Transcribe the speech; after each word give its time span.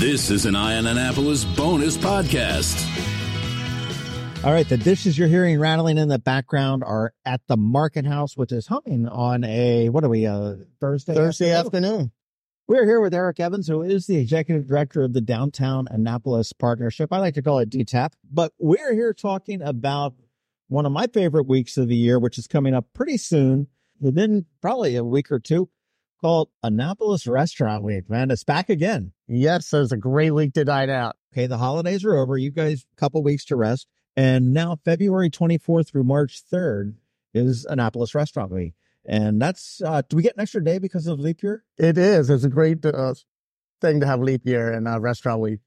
This 0.00 0.30
is 0.30 0.46
an 0.46 0.56
Eye 0.56 0.78
On 0.78 0.86
Annapolis 0.86 1.44
bonus 1.44 1.98
podcast. 1.98 2.74
All 4.42 4.50
right, 4.50 4.66
the 4.66 4.78
dishes 4.78 5.18
you're 5.18 5.28
hearing 5.28 5.60
rattling 5.60 5.98
in 5.98 6.08
the 6.08 6.18
background 6.18 6.82
are 6.82 7.12
at 7.26 7.42
the 7.48 7.58
Market 7.58 8.06
House, 8.06 8.34
which 8.34 8.50
is 8.50 8.66
humming 8.66 9.06
on 9.06 9.44
a 9.44 9.90
what 9.90 10.02
are 10.02 10.08
we 10.08 10.26
uh 10.26 10.54
Thursday 10.80 11.12
Thursday 11.12 11.50
afternoon. 11.52 12.12
We're 12.66 12.86
here 12.86 13.02
with 13.02 13.12
Erik 13.12 13.40
Evans, 13.40 13.68
who 13.68 13.82
is 13.82 14.06
the 14.06 14.16
executive 14.16 14.66
director 14.66 15.02
of 15.02 15.12
the 15.12 15.20
Downtown 15.20 15.86
Annapolis 15.90 16.54
Partnership. 16.54 17.12
I 17.12 17.18
like 17.18 17.34
to 17.34 17.42
call 17.42 17.58
it 17.58 17.68
DTAP, 17.68 18.14
but 18.32 18.54
we're 18.58 18.94
here 18.94 19.12
talking 19.12 19.60
about 19.60 20.14
one 20.68 20.86
of 20.86 20.92
my 20.92 21.08
favorite 21.08 21.46
weeks 21.46 21.76
of 21.76 21.88
the 21.88 21.96
year, 21.96 22.18
which 22.18 22.38
is 22.38 22.46
coming 22.46 22.72
up 22.72 22.86
pretty 22.94 23.18
soon, 23.18 23.66
within 24.00 24.46
probably 24.62 24.96
a 24.96 25.04
week 25.04 25.30
or 25.30 25.38
two, 25.38 25.68
called 26.22 26.48
Annapolis 26.62 27.26
Restaurant 27.26 27.82
Week. 27.82 28.08
Man, 28.08 28.30
it's 28.30 28.44
back 28.44 28.70
again. 28.70 29.12
Yes, 29.32 29.72
it 29.72 29.78
was 29.78 29.92
a 29.92 29.96
great 29.96 30.32
week 30.32 30.54
to 30.54 30.64
dine 30.64 30.90
out. 30.90 31.14
Okay, 31.32 31.46
the 31.46 31.56
holidays 31.56 32.04
are 32.04 32.16
over. 32.16 32.36
You 32.36 32.50
guys, 32.50 32.84
a 32.92 32.96
couple 32.96 33.22
weeks 33.22 33.44
to 33.44 33.56
rest. 33.56 33.86
And 34.16 34.52
now 34.52 34.76
February 34.84 35.30
24th 35.30 35.88
through 35.88 36.02
March 36.02 36.42
3rd 36.52 36.94
is 37.32 37.64
Annapolis 37.64 38.12
Restaurant 38.12 38.50
Week. 38.50 38.74
And 39.06 39.40
that's, 39.40 39.80
uh, 39.82 40.02
do 40.08 40.16
we 40.16 40.24
get 40.24 40.34
an 40.34 40.40
extra 40.40 40.64
day 40.64 40.78
because 40.78 41.06
of 41.06 41.20
leap 41.20 41.44
year? 41.44 41.62
It 41.78 41.96
is. 41.96 42.28
It's 42.28 42.42
a 42.42 42.48
great 42.48 42.84
uh, 42.84 43.14
thing 43.80 44.00
to 44.00 44.06
have 44.06 44.20
leap 44.20 44.44
year 44.44 44.72
and 44.72 44.88
uh, 44.88 44.98
restaurant 44.98 45.40
week. 45.40 45.60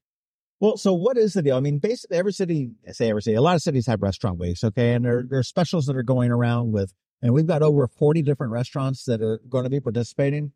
Well, 0.60 0.76
so 0.76 0.92
what 0.92 1.16
is 1.16 1.32
the 1.32 1.40
deal? 1.40 1.56
I 1.56 1.60
mean, 1.60 1.78
basically 1.78 2.18
every 2.18 2.34
city, 2.34 2.72
I 2.86 2.92
say 2.92 3.08
every 3.08 3.22
city, 3.22 3.34
a 3.34 3.40
lot 3.40 3.56
of 3.56 3.62
cities 3.62 3.86
have 3.86 4.02
restaurant 4.02 4.38
weeks. 4.38 4.62
Okay. 4.62 4.92
And 4.92 5.06
there, 5.06 5.24
there 5.26 5.38
are 5.38 5.42
specials 5.42 5.86
that 5.86 5.96
are 5.96 6.02
going 6.02 6.30
around 6.30 6.72
with, 6.72 6.92
and 7.22 7.32
we've 7.32 7.46
got 7.46 7.62
over 7.62 7.88
40 7.88 8.20
different 8.20 8.52
restaurants 8.52 9.04
that 9.06 9.22
are 9.22 9.40
going 9.48 9.64
to 9.64 9.70
be 9.70 9.80
participating. 9.80 10.52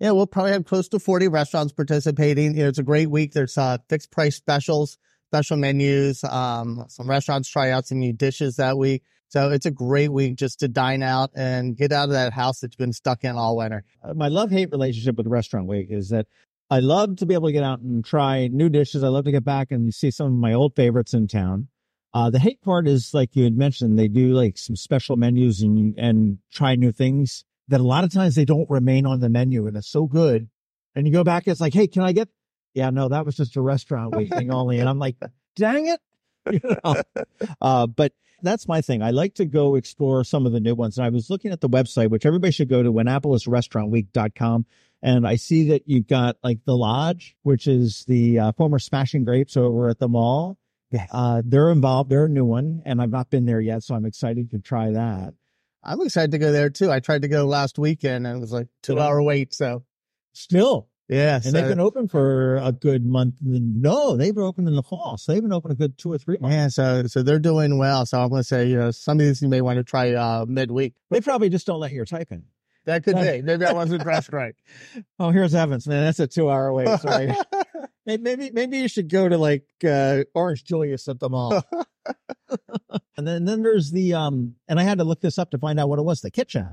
Yeah, 0.00 0.10
we'll 0.10 0.26
probably 0.26 0.52
have 0.52 0.64
close 0.64 0.88
to 0.88 0.98
40 0.98 1.28
restaurants 1.28 1.72
participating. 1.72 2.56
You 2.56 2.64
know, 2.64 2.68
it's 2.68 2.78
a 2.78 2.82
great 2.82 3.10
week. 3.10 3.32
There's 3.32 3.56
uh, 3.56 3.78
fixed 3.88 4.10
price 4.10 4.36
specials, 4.36 4.98
special 5.30 5.56
menus. 5.56 6.24
Um, 6.24 6.84
some 6.88 7.08
restaurants 7.08 7.48
try 7.48 7.70
out 7.70 7.86
some 7.86 7.98
new 7.98 8.12
dishes 8.12 8.56
that 8.56 8.76
week. 8.76 9.02
So 9.28 9.50
it's 9.50 9.66
a 9.66 9.70
great 9.70 10.12
week 10.12 10.36
just 10.36 10.60
to 10.60 10.68
dine 10.68 11.02
out 11.02 11.30
and 11.34 11.76
get 11.76 11.92
out 11.92 12.04
of 12.04 12.10
that 12.10 12.32
house 12.32 12.60
that 12.60 12.72
you've 12.72 12.78
been 12.78 12.92
stuck 12.92 13.24
in 13.24 13.36
all 13.36 13.56
winter. 13.56 13.84
Uh, 14.02 14.14
my 14.14 14.28
love 14.28 14.50
hate 14.50 14.70
relationship 14.70 15.16
with 15.16 15.26
Restaurant 15.26 15.66
Week 15.66 15.88
is 15.90 16.10
that 16.10 16.26
I 16.70 16.80
love 16.80 17.16
to 17.16 17.26
be 17.26 17.34
able 17.34 17.48
to 17.48 17.52
get 17.52 17.64
out 17.64 17.80
and 17.80 18.04
try 18.04 18.48
new 18.48 18.68
dishes. 18.68 19.04
I 19.04 19.08
love 19.08 19.24
to 19.24 19.32
get 19.32 19.44
back 19.44 19.70
and 19.70 19.92
see 19.92 20.10
some 20.10 20.26
of 20.26 20.32
my 20.32 20.52
old 20.52 20.74
favorites 20.76 21.14
in 21.14 21.28
town. 21.28 21.68
Uh, 22.12 22.30
the 22.30 22.38
hate 22.38 22.62
part 22.62 22.86
is 22.86 23.12
like 23.12 23.34
you 23.34 23.44
had 23.44 23.56
mentioned, 23.56 23.98
they 23.98 24.08
do 24.08 24.32
like 24.34 24.56
some 24.56 24.76
special 24.76 25.16
menus 25.16 25.62
and, 25.62 25.98
and 25.98 26.38
try 26.52 26.76
new 26.76 26.92
things 26.92 27.44
that 27.68 27.80
a 27.80 27.84
lot 27.84 28.04
of 28.04 28.12
times 28.12 28.34
they 28.34 28.44
don't 28.44 28.68
remain 28.68 29.06
on 29.06 29.20
the 29.20 29.28
menu 29.28 29.66
and 29.66 29.76
it's 29.76 29.88
so 29.88 30.06
good. 30.06 30.48
And 30.94 31.06
you 31.06 31.12
go 31.12 31.24
back, 31.24 31.48
it's 31.48 31.60
like, 31.60 31.74
Hey, 31.74 31.86
can 31.86 32.02
I 32.02 32.12
get, 32.12 32.28
yeah, 32.74 32.90
no, 32.90 33.08
that 33.08 33.24
was 33.24 33.36
just 33.36 33.56
a 33.56 33.60
restaurant 33.60 34.14
week 34.14 34.32
thing 34.32 34.52
only. 34.52 34.78
And 34.78 34.88
I'm 34.88 34.98
like, 34.98 35.16
dang 35.56 35.86
it. 35.86 36.00
You 36.52 36.60
know? 36.84 37.02
uh, 37.62 37.86
but 37.86 38.12
that's 38.42 38.68
my 38.68 38.82
thing. 38.82 39.02
I 39.02 39.12
like 39.12 39.36
to 39.36 39.46
go 39.46 39.76
explore 39.76 40.22
some 40.24 40.44
of 40.44 40.52
the 40.52 40.60
new 40.60 40.74
ones. 40.74 40.98
And 40.98 41.06
I 41.06 41.08
was 41.08 41.30
looking 41.30 41.52
at 41.52 41.62
the 41.62 41.70
website, 41.70 42.10
which 42.10 42.26
everybody 42.26 42.52
should 42.52 42.68
go 42.68 42.82
to 42.82 42.92
AnnapolisRestaurantWeek.com. 42.92 44.66
And 45.02 45.26
I 45.26 45.36
see 45.36 45.68
that 45.70 45.82
you've 45.86 46.06
got 46.06 46.36
like 46.42 46.58
the 46.64 46.76
lodge, 46.76 47.34
which 47.42 47.66
is 47.66 48.04
the 48.06 48.38
uh, 48.38 48.52
former 48.52 48.78
Smashing 48.78 49.24
Grapes 49.24 49.56
over 49.56 49.88
at 49.88 49.98
the 49.98 50.08
mall. 50.08 50.58
Uh, 51.10 51.42
they're 51.44 51.70
involved. 51.70 52.10
They're 52.10 52.26
a 52.26 52.28
new 52.28 52.44
one 52.44 52.82
and 52.84 53.02
I've 53.02 53.10
not 53.10 53.30
been 53.30 53.46
there 53.46 53.60
yet. 53.60 53.82
So 53.82 53.94
I'm 53.94 54.04
excited 54.04 54.50
to 54.50 54.58
try 54.58 54.90
that. 54.92 55.34
I'm 55.84 56.00
excited 56.00 56.30
to 56.32 56.38
go 56.38 56.52
there 56.52 56.70
too. 56.70 56.90
I 56.90 57.00
tried 57.00 57.22
to 57.22 57.28
go 57.28 57.44
last 57.44 57.78
weekend 57.78 58.26
and 58.26 58.36
it 58.36 58.40
was 58.40 58.52
like 58.52 58.68
two 58.82 58.98
hour 58.98 59.22
wait. 59.22 59.54
So 59.54 59.84
still, 60.32 60.88
yeah. 61.08 61.36
And 61.36 61.44
so, 61.44 61.50
they've 61.50 61.68
been 61.68 61.80
open 61.80 62.08
for 62.08 62.56
a 62.56 62.72
good 62.72 63.04
month. 63.04 63.36
No, 63.42 64.16
they've 64.16 64.34
been 64.34 64.44
open 64.44 64.66
in 64.66 64.74
the 64.74 64.82
fall. 64.82 65.16
So 65.18 65.32
they've 65.32 65.42
been 65.42 65.52
open 65.52 65.70
a 65.70 65.74
good 65.74 65.98
two 65.98 66.12
or 66.12 66.18
three 66.18 66.38
months. 66.40 66.54
Yeah. 66.54 66.68
So, 66.68 67.06
so 67.06 67.22
they're 67.22 67.38
doing 67.38 67.78
well. 67.78 68.06
So 68.06 68.20
I'm 68.20 68.30
going 68.30 68.40
to 68.40 68.44
say, 68.44 68.66
you 68.66 68.76
know, 68.76 68.90
some 68.90 69.20
of 69.20 69.26
these 69.26 69.42
you 69.42 69.48
may 69.48 69.60
want 69.60 69.78
to 69.78 69.84
try, 69.84 70.12
uh, 70.14 70.46
midweek. 70.48 70.94
They 71.10 71.20
probably 71.20 71.50
just 71.50 71.66
don't 71.66 71.80
let 71.80 71.92
you 71.92 72.04
type 72.04 72.32
in. 72.32 72.44
That 72.86 73.02
could 73.02 73.16
be. 73.16 73.42
Maybe 73.42 73.64
I 73.64 73.72
wasn't 73.72 74.02
dressed 74.02 74.32
right. 74.32 74.54
Oh, 75.18 75.30
here's 75.30 75.54
Evans, 75.54 75.86
man. 75.86 76.04
That's 76.04 76.20
a 76.20 76.26
two 76.26 76.50
hour 76.50 76.72
wait. 76.72 76.88
Sorry. 77.00 77.34
maybe, 78.04 78.50
maybe 78.52 78.78
you 78.78 78.88
should 78.88 79.08
go 79.08 79.28
to 79.28 79.38
like, 79.38 79.64
uh, 79.86 80.24
Orange 80.34 80.64
Julius 80.64 81.08
at 81.08 81.18
the 81.18 81.30
mall. 81.30 81.62
and 83.16 83.26
then, 83.26 83.44
then 83.44 83.62
there's 83.62 83.90
the, 83.90 84.14
um, 84.14 84.54
and 84.68 84.80
I 84.80 84.82
had 84.82 84.98
to 84.98 85.04
look 85.04 85.20
this 85.20 85.38
up 85.38 85.50
to 85.50 85.58
find 85.58 85.78
out 85.78 85.88
what 85.88 85.98
it 85.98 86.04
was, 86.04 86.20
the 86.20 86.30
kitchen, 86.30 86.68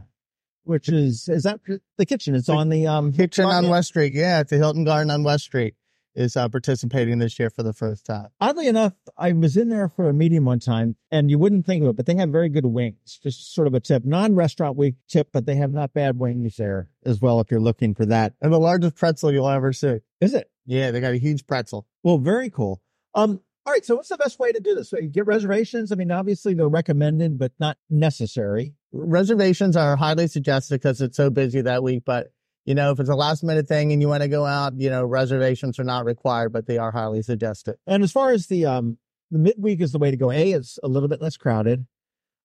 which 0.63 0.89
is, 0.89 1.27
is 1.29 1.43
that 1.43 1.59
the 1.97 2.05
kitchen? 2.05 2.35
It's 2.35 2.49
on 2.49 2.69
the, 2.69 2.87
um, 2.87 3.11
kitchen 3.13 3.45
on 3.45 3.69
West 3.69 3.89
Street. 3.89 4.13
Yeah. 4.13 4.41
It's 4.41 4.49
the 4.49 4.57
Hilton 4.57 4.83
Garden 4.83 5.11
on 5.11 5.23
West 5.23 5.45
Street 5.45 5.75
is 6.13 6.35
uh, 6.35 6.49
participating 6.49 7.19
this 7.19 7.39
year 7.39 7.49
for 7.49 7.63
the 7.63 7.73
first 7.73 8.05
time. 8.05 8.27
Oddly 8.39 8.67
enough, 8.67 8.93
I 9.17 9.31
was 9.31 9.55
in 9.55 9.69
there 9.69 9.87
for 9.87 10.09
a 10.09 10.13
meeting 10.13 10.43
one 10.43 10.59
time 10.59 10.97
and 11.09 11.31
you 11.31 11.39
wouldn't 11.39 11.65
think 11.65 11.83
of 11.83 11.89
it, 11.89 11.95
but 11.95 12.05
they 12.05 12.15
have 12.15 12.29
very 12.29 12.49
good 12.49 12.65
wings. 12.65 13.19
Just 13.23 13.53
sort 13.53 13.67
of 13.67 13.73
a 13.73 13.79
tip, 13.79 14.03
non-restaurant 14.03 14.75
week 14.75 14.95
tip, 15.07 15.29
but 15.31 15.45
they 15.45 15.55
have 15.55 15.71
not 15.71 15.93
bad 15.93 16.19
wings 16.19 16.57
there 16.57 16.89
as 17.05 17.21
well 17.21 17.39
if 17.39 17.49
you're 17.49 17.61
looking 17.61 17.95
for 17.95 18.05
that. 18.07 18.33
And 18.41 18.51
the 18.51 18.59
largest 18.59 18.95
pretzel 18.95 19.31
you'll 19.31 19.47
ever 19.47 19.71
see. 19.71 19.99
Is 20.19 20.33
it? 20.33 20.51
Yeah, 20.65 20.91
they 20.91 20.99
got 20.99 21.13
a 21.13 21.17
huge 21.17 21.47
pretzel. 21.47 21.87
Well, 22.03 22.17
very 22.17 22.49
cool. 22.49 22.81
Um, 23.13 23.41
all 23.65 23.73
right. 23.73 23.85
So 23.85 23.95
what's 23.95 24.09
the 24.09 24.17
best 24.17 24.39
way 24.39 24.51
to 24.51 24.59
do 24.59 24.73
this? 24.73 24.89
So 24.89 24.97
get 25.01 25.27
reservations. 25.27 25.91
I 25.91 25.95
mean, 25.95 26.11
obviously 26.11 26.53
they're 26.53 26.67
recommended, 26.67 27.37
but 27.37 27.51
not 27.59 27.77
necessary. 27.89 28.73
Reservations 28.91 29.77
are 29.77 29.95
highly 29.95 30.27
suggested 30.27 30.75
because 30.75 30.99
it's 31.01 31.17
so 31.17 31.29
busy 31.29 31.61
that 31.61 31.83
week. 31.83 32.03
But 32.05 32.31
you 32.65 32.75
know, 32.75 32.91
if 32.91 32.99
it's 32.99 33.09
a 33.09 33.15
last 33.15 33.43
minute 33.43 33.67
thing 33.67 33.91
and 33.91 34.01
you 34.01 34.07
want 34.07 34.23
to 34.23 34.29
go 34.29 34.45
out, 34.45 34.73
you 34.79 34.89
know, 34.89 35.03
reservations 35.03 35.79
are 35.79 35.83
not 35.83 36.05
required, 36.05 36.53
but 36.53 36.67
they 36.67 36.77
are 36.77 36.91
highly 36.91 37.21
suggested. 37.21 37.75
And 37.87 38.03
as 38.03 38.11
far 38.11 38.31
as 38.31 38.47
the, 38.47 38.65
um, 38.65 38.97
the 39.31 39.39
midweek 39.39 39.81
is 39.81 39.91
the 39.91 39.99
way 39.99 40.11
to 40.11 40.17
go. 40.17 40.31
A, 40.31 40.51
it's 40.51 40.77
a 40.83 40.87
little 40.87 41.09
bit 41.09 41.21
less 41.21 41.37
crowded. 41.37 41.85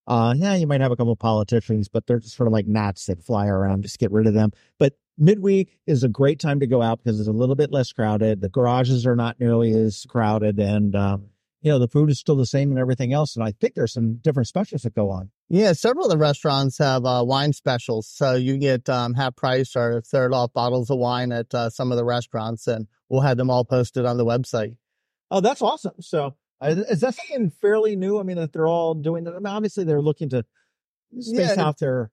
Uh, 0.07 0.35
yeah, 0.37 0.55
you 0.55 0.67
might 0.67 0.81
have 0.81 0.93
a 0.93 0.97
couple 0.97 1.13
of 1.13 1.19
politicians, 1.19 1.89
but 1.89 2.07
they're 2.07 2.21
just 2.21 2.37
sort 2.37 2.47
of 2.47 2.53
like 2.53 2.67
gnats 2.67 3.07
that 3.07 3.25
fly 3.25 3.47
around. 3.47 3.83
Just 3.83 3.99
get 3.99 4.13
rid 4.13 4.27
of 4.27 4.35
them. 4.35 4.53
But 4.79 4.95
midweek 5.19 5.79
is 5.87 6.05
a 6.05 6.09
great 6.09 6.41
time 6.41 6.61
to 6.61 6.67
go 6.67 6.83
out 6.83 7.03
because 7.03 7.19
it's 7.21 7.29
a 7.29 7.33
little 7.33 7.55
bit 7.55 7.71
less 7.73 7.93
crowded. 7.93 8.41
The 8.41 8.49
garages 8.49 9.07
are 9.07 9.17
not 9.17 9.41
nearly 9.41 9.73
as 9.73 10.07
crowded 10.09 10.59
and, 10.59 10.95
um, 10.95 11.27
you 11.63 11.73
know, 11.73 11.79
the 11.79 11.89
food 11.89 12.11
is 12.11 12.19
still 12.21 12.37
the 12.37 12.47
same 12.47 12.71
and 12.71 12.79
everything 12.79 13.13
else. 13.13 13.35
And 13.35 13.45
I 13.45 13.51
think 13.51 13.75
there's 13.75 13.93
some 13.93 14.17
different 14.17 14.47
specials 14.47 14.83
that 14.83 14.95
go 14.95 15.11
on. 15.11 15.31
Yeah, 15.49 15.73
several 15.73 16.05
of 16.07 16.11
the 16.11 16.19
restaurants 16.19 16.79
have 16.79 17.05
uh, 17.05 17.25
wine 17.27 17.53
specials. 17.53 18.07
So 18.09 18.35
you 18.35 18.57
get 18.57 18.89
um, 18.89 19.15
half 19.15 19.35
price 19.35 19.75
or 19.75 20.01
third 20.03 20.33
off 20.33 20.53
bottles 20.53 20.91
of 20.91 20.99
wine 20.99 21.33
at 21.33 21.53
uh, 21.55 21.71
some 21.71 21.91
of 21.91 21.99
the 21.99 22.05
restaurants, 22.05 22.69
and 22.69 22.87
we'll 23.09 23.23
have 23.23 23.37
them 23.37 23.51
all 23.51 23.65
posted 23.65 24.05
on 24.05 24.17
the 24.17 24.25
website. 24.25 24.77
Oh, 25.31 25.41
that's 25.41 25.63
awesome. 25.63 25.95
So 26.01 26.37
uh, 26.61 26.75
is 26.89 27.01
that 27.01 27.15
something 27.15 27.51
fairly 27.51 27.97
new? 27.97 28.21
I 28.21 28.23
mean, 28.23 28.37
that 28.37 28.53
they're 28.53 28.69
all 28.69 28.95
doing 28.95 29.25
that. 29.25 29.35
I 29.35 29.39
mean, 29.39 29.47
obviously, 29.47 29.83
they're 29.83 30.01
looking 30.01 30.29
to 30.31 30.45
space 31.19 31.57
Yeah, 31.57 31.65
out 31.65 31.79
their, 31.79 32.11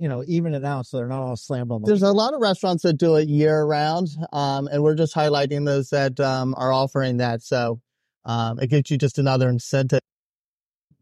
you 0.00 0.08
know, 0.08 0.24
even 0.26 0.54
it 0.54 0.64
out 0.64 0.86
so 0.86 0.96
they're 0.96 1.06
not 1.06 1.22
all 1.22 1.36
slammed 1.36 1.70
on 1.70 1.82
the 1.82 1.86
There's 1.86 2.02
a 2.02 2.10
lot 2.12 2.34
of 2.34 2.40
restaurants 2.40 2.82
that 2.82 2.94
do 2.94 3.14
it 3.16 3.28
year 3.28 3.62
round, 3.64 4.08
um, 4.32 4.66
and 4.66 4.82
we're 4.82 4.94
just 4.96 5.14
highlighting 5.14 5.66
those 5.66 5.90
that 5.90 6.18
um, 6.18 6.54
are 6.56 6.72
offering 6.72 7.18
that. 7.18 7.42
So 7.42 7.80
um, 8.24 8.58
it 8.58 8.68
gives 8.68 8.90
you 8.90 8.98
just 8.98 9.18
another 9.18 9.48
incentive. 9.48 10.00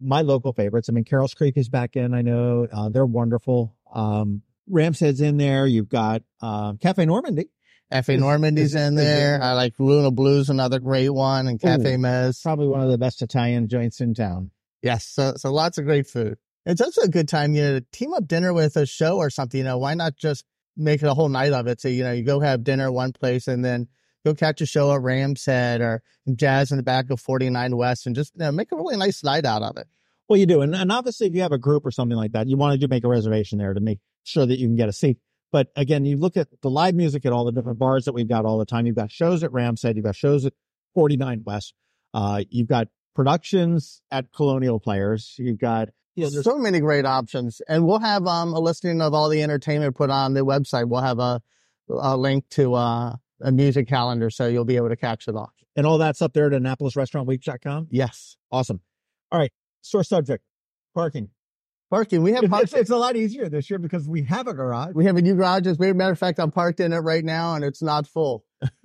my 0.01 0.23
local 0.23 0.53
favorites. 0.53 0.89
I 0.89 0.93
mean, 0.93 1.05
Carrol's 1.05 1.35
Creek 1.35 1.57
is 1.57 1.69
back 1.69 1.97
in. 1.97 2.13
I 2.13 2.23
know 2.23 2.67
uh, 2.73 2.89
they're 2.89 3.07
wonderful. 3.07 3.75
Um, 3.95 4.43
Rams 4.69 5.01
Head's 5.01 5.21
in 5.21 5.37
there. 5.39 5.67
You've 5.67 5.89
got 5.89 6.23
um, 6.41 6.77
Cafe 6.79 7.05
Normandie. 7.07 7.51
Cafe 7.91 8.15
Is- 8.17 8.21
Normandie's 8.21 8.75
is- 8.75 8.83
in 8.83 8.99
is 8.99 9.05
there. 9.05 9.43
I 9.43 9.53
like 9.55 9.75
Luna 9.79 10.11
Blues, 10.11 10.51
another 10.51 10.79
great 10.79 11.09
one, 11.09 11.47
and 11.49 11.59
Cafe 11.61 11.95
Ooh. 11.95 11.99
Mez. 11.99 12.43
Probably 12.43 12.69
one 12.69 12.81
of 12.83 12.91
the 12.91 12.99
best 12.99 13.23
Italian 13.23 13.67
joints 13.69 14.01
in 14.01 14.13
town. 14.13 14.51
Yes, 14.83 15.07
so 15.07 15.33
so 15.37 15.53
lots 15.53 15.79
of 15.79 15.85
great 15.87 16.07
food. 16.07 16.37
It's 16.67 16.81
also 16.81 17.03
a 17.03 17.09
good 17.09 17.29
time, 17.29 17.55
you 17.55 17.63
know, 17.63 17.79
to 17.79 17.87
team 17.93 18.13
up 18.13 18.27
dinner 18.27 18.53
with 18.53 18.77
a 18.77 18.87
show 18.87 19.17
or 19.17 19.31
something. 19.31 19.59
You 19.59 19.65
know, 19.65 19.79
why 19.79 19.95
not 19.95 20.17
just 20.17 20.45
make 20.77 21.03
a 21.03 21.15
whole 21.15 21.29
night 21.29 21.53
of 21.53 21.67
it? 21.67 21.81
So 21.81 21.89
you 21.89 22.03
know, 22.03 22.13
you 22.13 22.25
go 22.25 22.41
have 22.41 22.65
dinner 22.65 22.93
one 22.93 23.13
place 23.13 23.49
and 23.49 23.65
then 23.65 23.89
go 24.25 24.35
catch 24.35 24.61
a 24.61 24.67
show 24.67 24.93
at 24.93 25.01
Rams 25.01 25.45
Head 25.45 25.81
or 25.81 26.03
Jazz 26.35 26.71
in 26.71 26.77
the 26.77 26.83
back 26.83 27.11
of 27.11 27.21
49 27.21 27.77
West, 27.77 28.07
and 28.07 28.15
just 28.15 28.35
you 28.35 28.41
know, 28.41 28.53
make 28.53 28.73
a 28.73 28.77
really 28.77 28.97
nice 28.97 29.25
night 29.25 29.45
out 29.45 29.63
of 29.63 29.77
it. 29.77 29.87
Well, 30.29 30.39
you 30.39 30.47
do. 30.47 30.61
And, 30.61 30.75
and 30.75 30.93
obviously, 30.93 31.27
if 31.27 31.35
you 31.35 31.43
have 31.43 31.53
a 31.53 31.59
group 31.59 31.87
or 31.87 31.91
something 31.91 32.17
like 32.17 32.33
that, 32.33 32.49
you 32.49 32.57
want 32.57 32.73
to 32.73 32.79
do 32.79 32.89
make 32.89 33.05
a 33.05 33.09
reservation 33.09 33.59
there 33.59 33.73
to 33.73 33.81
make 33.81 34.01
sure 34.25 34.45
that 34.45 34.59
you 34.59 34.67
can 34.67 34.77
get 34.77 34.89
a 34.89 34.93
seat. 34.93 35.19
But 35.51 35.69
again, 35.77 36.05
you 36.05 36.19
look 36.19 36.37
at 36.37 36.49
the 36.61 36.69
live 36.69 36.95
music 36.95 37.25
at 37.25 37.33
all 37.33 37.47
the 37.47 37.53
different 37.53 37.79
bars 37.79 38.05
that 38.05 38.13
we've 38.13 38.29
got 38.29 38.45
all 38.45 38.59
the 38.59 38.67
time. 38.67 38.87
You've 38.87 38.97
got 38.97 39.11
shows 39.11 39.43
at 39.43 39.53
Rams 39.53 39.83
Head. 39.83 39.97
You've 39.97 40.05
got 40.05 40.17
shows 40.17 40.45
at 40.45 40.53
49 40.95 41.43
West. 41.47 41.75
Uh, 42.13 42.43
you've 42.51 42.69
got 42.69 42.89
productions 43.15 44.03
at 44.11 44.33
Colonial 44.33 44.79
Players. 44.79 45.35
You've 45.39 45.59
got, 45.59 45.89
you 46.19 46.25
know, 46.25 46.31
there's 46.31 46.45
so 46.45 46.59
many 46.59 46.81
great 46.81 47.05
options, 47.07 47.61
and 47.69 47.87
we'll 47.87 47.99
have 48.01 48.27
um, 48.27 48.53
a 48.53 48.61
listing 48.61 49.01
of 49.01 49.15
all 49.15 49.29
the 49.29 49.43
entertainment 49.43 49.97
put 49.97 50.11
on 50.11 50.35
the 50.35 50.45
website. 50.45 50.89
We'll 50.89 51.01
have 51.01 51.19
a, 51.19 51.41
a 51.89 52.17
link 52.17 52.49
to 52.51 52.75
uh, 52.75 53.17
a 53.41 53.53
music 53.53 53.89
calendar, 53.89 54.31
so 54.31 54.47
you'll 54.47 54.65
be 54.65 54.77
able 54.77 54.89
to 54.91 54.97
catch 54.97 55.29
it 55.29 55.35
all. 55.35 55.53
and 55.77 55.87
all 55.87 55.99
that's 55.99 56.21
up 56.21 56.33
there 56.33 56.47
at 56.47 56.53
AnnapolisRestaurantWeek.com. 56.63 57.89
Yes, 57.91 58.37
Awesome. 58.51 58.81
All 59.31 59.39
right. 59.39 59.53
Sore 59.83 60.03
subject 60.05 60.43
parking. 60.95 61.29
parking. 61.91 62.23
We 62.23 62.33
have 62.33 62.43
It's, 62.45 62.51
parking. 62.51 62.79
it's 62.81 62.91
a 62.91 62.97
lot 62.97 63.15
easier 63.17 63.49
this 63.49 63.69
year 63.71 63.79
because 63.79 64.09
we 64.09 64.23
have 64.25 64.47
a 64.49 64.55
garage. 64.55 64.95
We 64.95 65.05
have 65.05 65.17
a 65.17 65.23
new 65.23 65.35
garage. 65.35 65.67
As 65.67 65.79
a 65.79 65.95
matter 65.95 66.13
of 66.13 66.19
fact, 66.19 66.39
I'm 66.41 66.51
parked 66.51 66.81
in 66.81 66.93
it 66.93 66.99
right 66.99 67.25
now, 67.25 67.55
and 67.55 67.65
it's 67.65 67.83
not 67.83 68.07
full. 68.07 68.45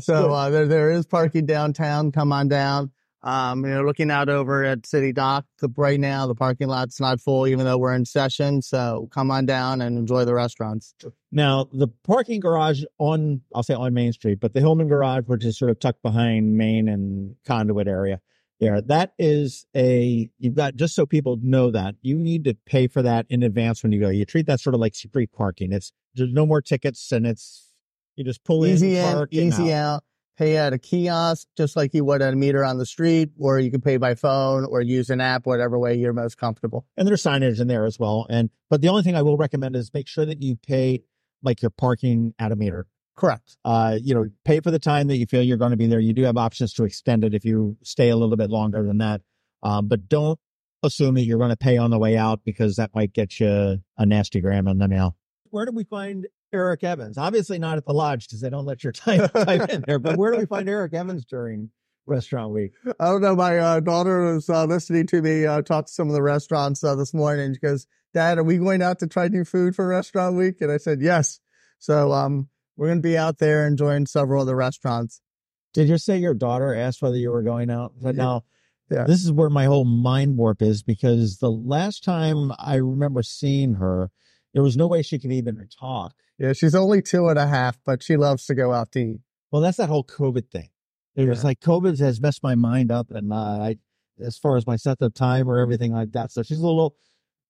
So 0.00 0.32
uh, 0.32 0.50
there 0.50 0.66
there 0.66 0.90
is 0.90 1.06
parking 1.06 1.46
downtown. 1.46 2.12
Come 2.12 2.32
on 2.32 2.48
down. 2.48 2.90
Um, 3.22 3.64
you 3.64 3.72
know, 3.72 3.82
looking 3.82 4.12
out 4.12 4.28
over 4.28 4.62
at 4.64 4.86
City 4.86 5.12
Dock. 5.12 5.44
The, 5.58 5.68
right 5.76 5.98
now, 5.98 6.28
the 6.28 6.36
parking 6.36 6.68
lot's 6.68 7.00
not 7.00 7.20
full, 7.20 7.48
even 7.48 7.64
though 7.64 7.76
we're 7.76 7.94
in 7.94 8.04
session. 8.04 8.62
So 8.62 9.08
come 9.12 9.30
on 9.32 9.44
down 9.44 9.80
and 9.80 9.98
enjoy 9.98 10.24
the 10.24 10.34
restaurants. 10.34 10.94
Now, 11.32 11.68
the 11.72 11.88
parking 12.04 12.38
garage 12.38 12.84
on, 12.98 13.40
I'll 13.54 13.64
say 13.64 13.74
on 13.74 13.92
Main 13.92 14.12
Street, 14.12 14.38
but 14.40 14.54
the 14.54 14.60
Hillman 14.60 14.86
garage, 14.86 15.24
which 15.26 15.44
is 15.44 15.58
sort 15.58 15.72
of 15.72 15.80
tucked 15.80 16.02
behind 16.02 16.56
Main 16.56 16.88
and 16.88 17.34
Conduit 17.44 17.88
area 17.88 18.20
there, 18.60 18.80
that 18.82 19.14
is 19.18 19.66
a, 19.76 20.30
you've 20.38 20.54
got, 20.54 20.76
just 20.76 20.94
so 20.94 21.06
people 21.06 21.38
know 21.42 21.70
that, 21.70 21.96
you 22.02 22.16
need 22.16 22.44
to 22.44 22.54
pay 22.66 22.86
for 22.86 23.02
that 23.02 23.26
in 23.28 23.42
advance 23.42 23.82
when 23.82 23.92
you 23.92 24.00
go. 24.00 24.08
You 24.08 24.24
treat 24.24 24.46
that 24.46 24.60
sort 24.60 24.74
of 24.74 24.80
like 24.80 24.94
street 24.94 25.32
parking. 25.32 25.72
It's, 25.72 25.92
there's 26.14 26.32
no 26.32 26.46
more 26.46 26.60
tickets 26.60 27.12
and 27.12 27.26
it's, 27.26 27.64
you 28.16 28.24
just 28.24 28.42
pull 28.42 28.66
Easy 28.66 28.96
in, 28.96 29.04
in, 29.04 29.12
park, 29.12 29.28
easy 29.32 29.72
out. 29.72 29.94
out. 29.94 30.04
Pay 30.38 30.56
at 30.56 30.72
a 30.72 30.78
kiosk, 30.78 31.48
just 31.56 31.74
like 31.74 31.92
you 31.92 32.04
would 32.04 32.22
at 32.22 32.32
a 32.32 32.36
meter 32.36 32.64
on 32.64 32.78
the 32.78 32.86
street, 32.86 33.30
or 33.38 33.58
you 33.58 33.72
can 33.72 33.80
pay 33.80 33.96
by 33.96 34.14
phone 34.14 34.64
or 34.64 34.80
use 34.80 35.10
an 35.10 35.20
app, 35.20 35.46
whatever 35.46 35.76
way 35.78 35.96
you're 35.96 36.12
most 36.12 36.38
comfortable. 36.38 36.86
And 36.96 37.08
there's 37.08 37.24
signage 37.24 37.60
in 37.60 37.66
there 37.66 37.84
as 37.84 37.98
well. 37.98 38.24
And, 38.30 38.48
but 38.70 38.80
the 38.80 38.88
only 38.88 39.02
thing 39.02 39.16
I 39.16 39.22
will 39.22 39.36
recommend 39.36 39.74
is 39.74 39.92
make 39.92 40.06
sure 40.06 40.24
that 40.24 40.40
you 40.40 40.54
pay 40.54 41.02
like 41.42 41.60
your 41.60 41.70
parking 41.72 42.34
at 42.38 42.52
a 42.52 42.56
meter. 42.56 42.86
Correct. 43.16 43.56
uh, 43.64 43.98
you 44.00 44.14
know, 44.14 44.26
pay 44.44 44.60
for 44.60 44.70
the 44.70 44.78
time 44.78 45.08
that 45.08 45.16
you 45.16 45.26
feel 45.26 45.42
you're 45.42 45.56
going 45.56 45.72
to 45.72 45.76
be 45.76 45.88
there. 45.88 45.98
You 45.98 46.12
do 46.12 46.22
have 46.22 46.36
options 46.36 46.72
to 46.74 46.84
extend 46.84 47.24
it 47.24 47.34
if 47.34 47.44
you 47.44 47.76
stay 47.82 48.10
a 48.10 48.16
little 48.16 48.36
bit 48.36 48.48
longer 48.48 48.84
than 48.84 48.98
that. 48.98 49.22
Um, 49.64 49.88
but 49.88 50.08
don't 50.08 50.38
assume 50.84 51.16
that 51.16 51.22
you're 51.22 51.38
going 51.38 51.50
to 51.50 51.56
pay 51.56 51.78
on 51.78 51.90
the 51.90 51.98
way 51.98 52.16
out 52.16 52.42
because 52.44 52.76
that 52.76 52.94
might 52.94 53.12
get 53.12 53.40
you 53.40 53.82
a 53.96 54.06
nasty 54.06 54.40
gram 54.40 54.68
in 54.68 54.78
the 54.78 54.86
mail. 54.86 55.16
Where 55.50 55.66
do 55.66 55.72
we 55.72 55.82
find 55.82 56.28
Erik 56.52 56.84
Evans? 56.84 57.18
Obviously 57.18 57.58
not 57.58 57.76
at 57.78 57.84
the 57.84 57.92
lodge 57.92 58.26
because 58.26 58.40
they 58.40 58.50
don't 58.50 58.66
let 58.66 58.82
your 58.82 58.92
type, 58.94 59.32
type 59.32 59.68
in 59.68 59.84
there, 59.86 59.98
but 59.98 60.16
where 60.16 60.32
do 60.32 60.38
we 60.38 60.46
find 60.46 60.68
Erik 60.68 60.94
Evans 60.94 61.24
during 61.24 61.70
restaurant 62.06 62.52
week? 62.52 62.72
I 62.98 63.06
don't 63.06 63.20
know. 63.20 63.36
My 63.36 63.58
uh, 63.58 63.80
daughter 63.80 64.34
was 64.34 64.48
uh, 64.48 64.64
listening 64.64 65.06
to 65.08 65.22
me 65.22 65.46
uh, 65.46 65.62
talk 65.62 65.86
to 65.86 65.92
some 65.92 66.08
of 66.08 66.14
the 66.14 66.22
restaurants 66.22 66.82
uh, 66.82 66.94
this 66.94 67.12
morning. 67.12 67.54
She 67.54 67.60
goes, 67.60 67.86
"Dad, 68.14 68.38
are 68.38 68.44
we 68.44 68.56
going 68.58 68.82
out 68.82 68.98
to 69.00 69.06
try 69.06 69.28
new 69.28 69.44
food 69.44 69.76
for 69.76 69.86
Restaurant 69.86 70.36
Week?" 70.36 70.60
And 70.60 70.72
I 70.72 70.78
said, 70.78 71.00
"Yes." 71.02 71.40
So 71.78 72.12
um, 72.12 72.48
we're 72.76 72.86
going 72.88 72.98
to 72.98 73.08
be 73.08 73.18
out 73.18 73.38
there 73.38 73.66
enjoying 73.66 74.06
several 74.06 74.40
of 74.42 74.46
the 74.46 74.56
restaurants. 74.56 75.20
Did 75.74 75.88
you 75.88 75.98
say 75.98 76.18
your 76.18 76.34
daughter 76.34 76.74
asked 76.74 77.02
whether 77.02 77.16
you 77.16 77.30
were 77.30 77.42
going 77.42 77.70
out? 77.70 77.92
But 78.00 78.16
Yeah. 78.16 78.22
now, 78.22 78.44
Yeah. 78.90 79.04
this 79.04 79.22
is 79.22 79.30
where 79.30 79.50
my 79.50 79.66
whole 79.66 79.84
mind 79.84 80.36
warp 80.38 80.62
is 80.62 80.82
because 80.82 81.38
the 81.38 81.50
last 81.52 82.02
time 82.02 82.52
I 82.58 82.76
remember 82.76 83.22
seeing 83.22 83.74
her, 83.74 84.10
there 84.58 84.64
was 84.64 84.76
no 84.76 84.88
way 84.88 85.02
she 85.02 85.20
could 85.20 85.30
even 85.30 85.68
talk. 85.78 86.14
Yeah, 86.36 86.52
she's 86.52 86.74
only 86.74 87.00
two 87.00 87.28
and 87.28 87.38
a 87.38 87.46
half, 87.46 87.78
but 87.84 88.02
she 88.02 88.16
loves 88.16 88.44
to 88.46 88.56
go 88.56 88.72
out 88.72 88.90
to 88.90 88.98
eat. 88.98 89.20
Well, 89.52 89.62
that's 89.62 89.76
that 89.76 89.88
whole 89.88 90.02
COVID 90.02 90.50
thing. 90.50 90.70
It 91.14 91.28
was 91.28 91.44
like 91.44 91.60
COVID 91.60 91.96
has 92.00 92.20
messed 92.20 92.42
my 92.42 92.56
mind 92.56 92.90
up, 92.90 93.12
and 93.12 93.32
uh, 93.32 93.36
I, 93.36 93.76
as 94.18 94.36
far 94.36 94.56
as 94.56 94.66
my 94.66 94.74
sense 94.74 95.00
of 95.00 95.14
time 95.14 95.48
or 95.48 95.60
everything 95.60 95.92
like 95.92 96.10
that. 96.10 96.32
So 96.32 96.42
she's 96.42 96.58
a 96.58 96.66
little 96.66 96.96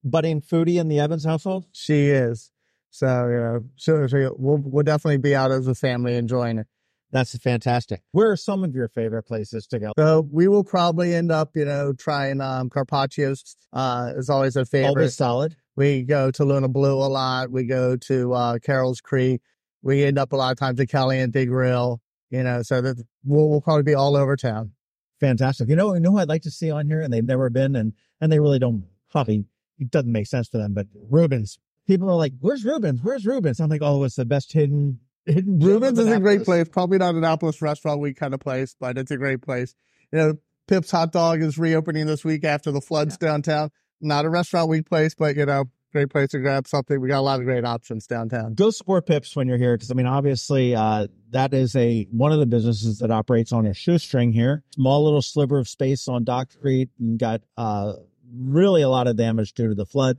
budding 0.04 0.42
foodie 0.42 0.78
in 0.78 0.88
the 0.88 1.00
Evans 1.00 1.24
household. 1.24 1.64
She 1.72 2.08
is. 2.08 2.50
So 2.90 3.26
you 3.28 3.36
know, 3.36 3.64
so, 3.76 4.06
so 4.06 4.34
we'll 4.36 4.60
we'll 4.62 4.84
definitely 4.84 5.16
be 5.16 5.34
out 5.34 5.50
as 5.50 5.66
a 5.66 5.74
family 5.74 6.14
enjoying 6.14 6.58
it. 6.58 6.66
That's 7.10 7.36
fantastic. 7.38 8.02
Where 8.12 8.30
are 8.30 8.36
some 8.36 8.64
of 8.64 8.74
your 8.74 8.88
favorite 8.88 9.22
places 9.22 9.66
to 9.68 9.78
go? 9.78 9.92
So 9.98 10.28
we 10.30 10.46
will 10.48 10.64
probably 10.64 11.14
end 11.14 11.32
up, 11.32 11.56
you 11.56 11.64
know, 11.64 11.92
trying 11.92 12.40
um 12.40 12.68
Carpaccio's. 12.68 13.56
Uh, 13.72 14.12
is 14.16 14.30
always 14.30 14.56
a 14.56 14.64
favorite. 14.64 14.88
Always 14.88 15.16
solid. 15.16 15.56
We 15.76 16.02
go 16.02 16.30
to 16.30 16.44
Luna 16.44 16.68
Blu 16.68 16.94
a 16.94 17.08
lot. 17.08 17.50
We 17.50 17.64
go 17.64 17.96
to 17.96 18.32
uh, 18.32 18.58
Carrol's 18.58 19.00
Creek. 19.00 19.42
We 19.82 20.04
end 20.04 20.18
up 20.18 20.32
a 20.32 20.36
lot 20.36 20.52
of 20.52 20.58
times 20.58 20.80
at 20.80 20.88
Caliente 20.88 21.46
Grill. 21.46 22.00
You 22.30 22.42
know, 22.42 22.62
so 22.62 22.82
that 22.82 23.02
we'll, 23.24 23.48
we'll 23.48 23.60
probably 23.62 23.84
be 23.84 23.94
all 23.94 24.16
over 24.16 24.36
town. 24.36 24.72
Fantastic. 25.20 25.68
You 25.68 25.76
know, 25.76 25.94
you 25.94 26.00
know 26.00 26.12
who 26.12 26.18
I'd 26.18 26.28
like 26.28 26.42
to 26.42 26.50
see 26.50 26.70
on 26.70 26.86
here, 26.86 27.00
and 27.00 27.12
they've 27.12 27.24
never 27.24 27.48
been, 27.48 27.74
and 27.74 27.94
and 28.20 28.30
they 28.30 28.38
really 28.40 28.58
don't 28.58 28.84
probably 29.10 29.44
it 29.78 29.90
doesn't 29.90 30.12
make 30.12 30.26
sense 30.26 30.48
to 30.50 30.58
them. 30.58 30.74
But 30.74 30.88
Rubens, 31.10 31.58
people 31.86 32.10
are 32.10 32.16
like, 32.16 32.32
"Where's 32.40 32.64
Rubens? 32.64 33.00
Where's 33.02 33.24
Rubens?" 33.24 33.60
I'm 33.60 33.70
like, 33.70 33.82
"Oh, 33.82 34.04
it's 34.04 34.16
the 34.16 34.26
best 34.26 34.52
hidden 34.52 34.60
hidden." 34.60 34.98
gem 34.98 35.07
Rubens 35.46 35.98
is 35.98 36.08
a 36.08 36.20
great 36.20 36.44
place. 36.44 36.68
Probably 36.68 36.98
not 36.98 37.10
an 37.10 37.18
Annapolis 37.18 37.60
restaurant 37.60 38.00
week 38.00 38.16
kind 38.16 38.34
of 38.34 38.40
place, 38.40 38.74
but 38.78 38.96
it's 38.96 39.10
a 39.10 39.16
great 39.16 39.42
place. 39.42 39.74
You 40.12 40.18
know, 40.18 40.34
Pip's 40.66 40.90
Hot 40.90 41.12
Dog 41.12 41.42
is 41.42 41.58
reopening 41.58 42.06
this 42.06 42.24
week 42.24 42.44
after 42.44 42.70
the 42.70 42.80
floods 42.80 43.16
downtown. 43.18 43.70
Not 44.00 44.24
a 44.24 44.30
restaurant 44.30 44.68
week 44.68 44.86
place, 44.86 45.14
but 45.14 45.36
you 45.36 45.44
know, 45.44 45.64
great 45.92 46.10
place 46.10 46.28
to 46.30 46.38
grab 46.38 46.66
something. 46.66 47.00
We 47.00 47.08
got 47.08 47.18
a 47.18 47.22
lot 47.22 47.40
of 47.40 47.46
great 47.46 47.64
options 47.64 48.06
downtown. 48.06 48.54
go 48.54 48.70
support 48.70 49.06
Pips 49.06 49.34
when 49.34 49.48
you're 49.48 49.58
here 49.58 49.76
because 49.76 49.90
I 49.90 49.94
mean, 49.94 50.06
obviously, 50.06 50.74
uh, 50.74 51.08
that 51.30 51.52
is 51.52 51.74
a 51.76 52.06
one 52.10 52.32
of 52.32 52.38
the 52.38 52.46
businesses 52.46 52.98
that 52.98 53.10
operates 53.10 53.52
on 53.52 53.66
a 53.66 53.74
shoestring 53.74 54.32
here. 54.32 54.62
Small 54.74 55.04
little 55.04 55.22
sliver 55.22 55.58
of 55.58 55.68
space 55.68 56.08
on 56.08 56.24
Dock 56.24 56.52
Street 56.52 56.90
and 56.98 57.18
got 57.18 57.42
uh, 57.56 57.94
really 58.32 58.82
a 58.82 58.88
lot 58.88 59.08
of 59.08 59.16
damage 59.16 59.52
due 59.52 59.68
to 59.68 59.74
the 59.74 59.86
flood. 59.86 60.18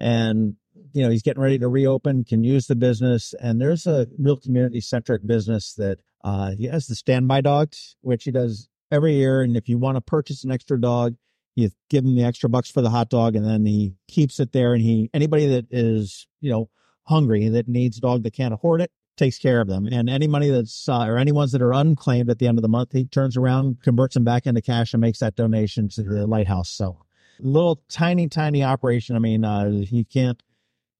And 0.00 0.56
you 0.92 1.02
know, 1.02 1.10
he's 1.10 1.22
getting 1.22 1.42
ready 1.42 1.58
to 1.58 1.68
reopen, 1.68 2.24
can 2.24 2.44
use 2.44 2.66
the 2.66 2.76
business, 2.76 3.34
and 3.40 3.60
there's 3.60 3.86
a 3.86 4.06
real 4.18 4.36
community 4.36 4.80
centric 4.80 5.26
business 5.26 5.74
that 5.74 5.98
uh, 6.24 6.52
he 6.52 6.66
has 6.66 6.86
the 6.86 6.94
standby 6.94 7.40
dogs, 7.40 7.96
which 8.02 8.24
he 8.24 8.30
does 8.30 8.68
every 8.90 9.14
year. 9.14 9.42
And 9.42 9.56
if 9.56 9.68
you 9.68 9.78
want 9.78 9.96
to 9.96 10.00
purchase 10.00 10.44
an 10.44 10.50
extra 10.50 10.80
dog, 10.80 11.16
you 11.54 11.70
give 11.88 12.04
him 12.04 12.16
the 12.16 12.24
extra 12.24 12.48
bucks 12.48 12.70
for 12.70 12.82
the 12.82 12.90
hot 12.90 13.10
dog, 13.10 13.36
and 13.36 13.44
then 13.44 13.66
he 13.66 13.94
keeps 14.08 14.40
it 14.40 14.52
there. 14.52 14.74
And 14.74 14.82
he 14.82 15.10
anybody 15.12 15.46
that 15.46 15.66
is 15.70 16.26
you 16.40 16.50
know 16.50 16.70
hungry 17.04 17.48
that 17.48 17.68
needs 17.68 17.98
a 17.98 18.00
dog 18.00 18.22
that 18.22 18.32
can't 18.32 18.54
afford 18.54 18.80
it 18.80 18.92
takes 19.16 19.38
care 19.38 19.60
of 19.60 19.68
them. 19.68 19.86
And 19.86 20.08
any 20.08 20.26
money 20.26 20.48
that's 20.48 20.88
uh, 20.88 21.04
or 21.06 21.18
any 21.18 21.32
ones 21.32 21.52
that 21.52 21.62
are 21.62 21.72
unclaimed 21.72 22.30
at 22.30 22.38
the 22.38 22.46
end 22.46 22.58
of 22.58 22.62
the 22.62 22.68
month, 22.68 22.92
he 22.92 23.04
turns 23.04 23.36
around, 23.36 23.82
converts 23.82 24.14
them 24.14 24.24
back 24.24 24.46
into 24.46 24.62
cash, 24.62 24.94
and 24.94 25.00
makes 25.00 25.18
that 25.18 25.36
donation 25.36 25.88
to 25.90 26.02
the 26.02 26.26
lighthouse. 26.26 26.70
So 26.70 26.98
little 27.42 27.82
tiny 27.88 28.28
tiny 28.28 28.64
operation. 28.64 29.16
I 29.16 29.18
mean, 29.18 29.44
uh, 29.44 29.70
he 29.70 30.04
can't. 30.04 30.42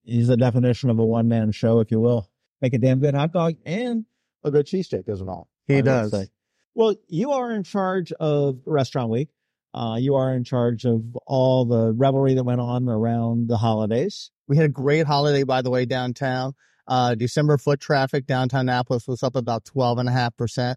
He's 0.03 0.27
the 0.27 0.37
definition 0.37 0.89
of 0.89 0.99
a 0.99 1.05
one 1.05 1.27
man 1.27 1.51
show, 1.51 1.79
if 1.79 1.91
you 1.91 1.99
will. 1.99 2.29
Make 2.61 2.73
a 2.73 2.77
damn 2.77 2.99
good 2.99 3.15
hot 3.15 3.33
dog 3.33 3.55
and 3.65 4.05
a 4.43 4.51
good 4.51 4.65
cheesesteak 4.65 5.07
as 5.09 5.21
well. 5.23 5.47
He 5.67 5.77
I 5.77 5.81
does. 5.81 6.29
Well, 6.73 6.95
you 7.07 7.31
are 7.31 7.51
in 7.51 7.63
charge 7.63 8.11
of 8.13 8.59
Restaurant 8.65 9.09
Week. 9.09 9.29
Uh, 9.73 9.97
you 9.99 10.15
are 10.15 10.33
in 10.33 10.43
charge 10.43 10.85
of 10.85 11.15
all 11.25 11.65
the 11.65 11.93
revelry 11.93 12.33
that 12.33 12.43
went 12.43 12.61
on 12.61 12.89
around 12.89 13.47
the 13.47 13.57
holidays. 13.57 14.31
We 14.47 14.57
had 14.57 14.65
a 14.65 14.69
great 14.69 15.05
holiday, 15.05 15.43
by 15.43 15.61
the 15.61 15.69
way, 15.69 15.85
downtown. 15.85 16.53
Uh, 16.87 17.15
December 17.15 17.57
foot 17.57 17.79
traffic 17.79 18.25
downtown 18.25 18.61
Annapolis 18.61 19.07
was 19.07 19.23
up 19.23 19.35
about 19.35 19.63
12.5% 19.65 20.75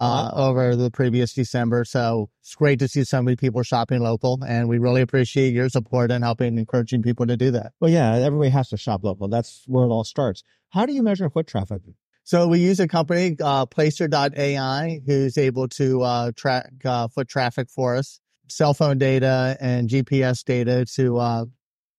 uh, 0.00 0.30
over 0.34 0.76
the 0.76 0.90
previous 0.90 1.32
December. 1.32 1.84
So 1.84 2.30
it's 2.40 2.54
great 2.54 2.78
to 2.78 2.88
see 2.88 3.04
so 3.04 3.22
many 3.22 3.36
people 3.36 3.62
shopping 3.62 4.00
local. 4.00 4.38
And 4.46 4.68
we 4.68 4.78
really 4.78 5.00
appreciate 5.00 5.52
your 5.52 5.68
support 5.68 6.10
and 6.10 6.22
helping 6.22 6.58
encouraging 6.58 7.02
people 7.02 7.26
to 7.26 7.36
do 7.36 7.50
that. 7.52 7.72
Well, 7.80 7.90
yeah, 7.90 8.14
everybody 8.14 8.50
has 8.50 8.68
to 8.70 8.76
shop 8.76 9.02
local. 9.02 9.28
That's 9.28 9.64
where 9.66 9.84
it 9.84 9.88
all 9.88 10.04
starts. 10.04 10.42
How 10.70 10.86
do 10.86 10.92
you 10.92 11.02
measure 11.02 11.28
foot 11.30 11.46
traffic? 11.46 11.82
So 12.24 12.46
we 12.46 12.60
use 12.60 12.78
a 12.78 12.86
company, 12.86 13.36
uh, 13.42 13.64
Placer.ai, 13.66 15.00
who's 15.06 15.38
able 15.38 15.66
to 15.68 16.02
uh, 16.02 16.32
track 16.36 16.70
uh, 16.84 17.08
foot 17.08 17.26
traffic 17.26 17.70
for 17.70 17.96
us, 17.96 18.20
cell 18.48 18.74
phone 18.74 18.98
data 18.98 19.56
and 19.60 19.88
GPS 19.88 20.44
data 20.44 20.84
to 20.96 21.16
uh, 21.16 21.44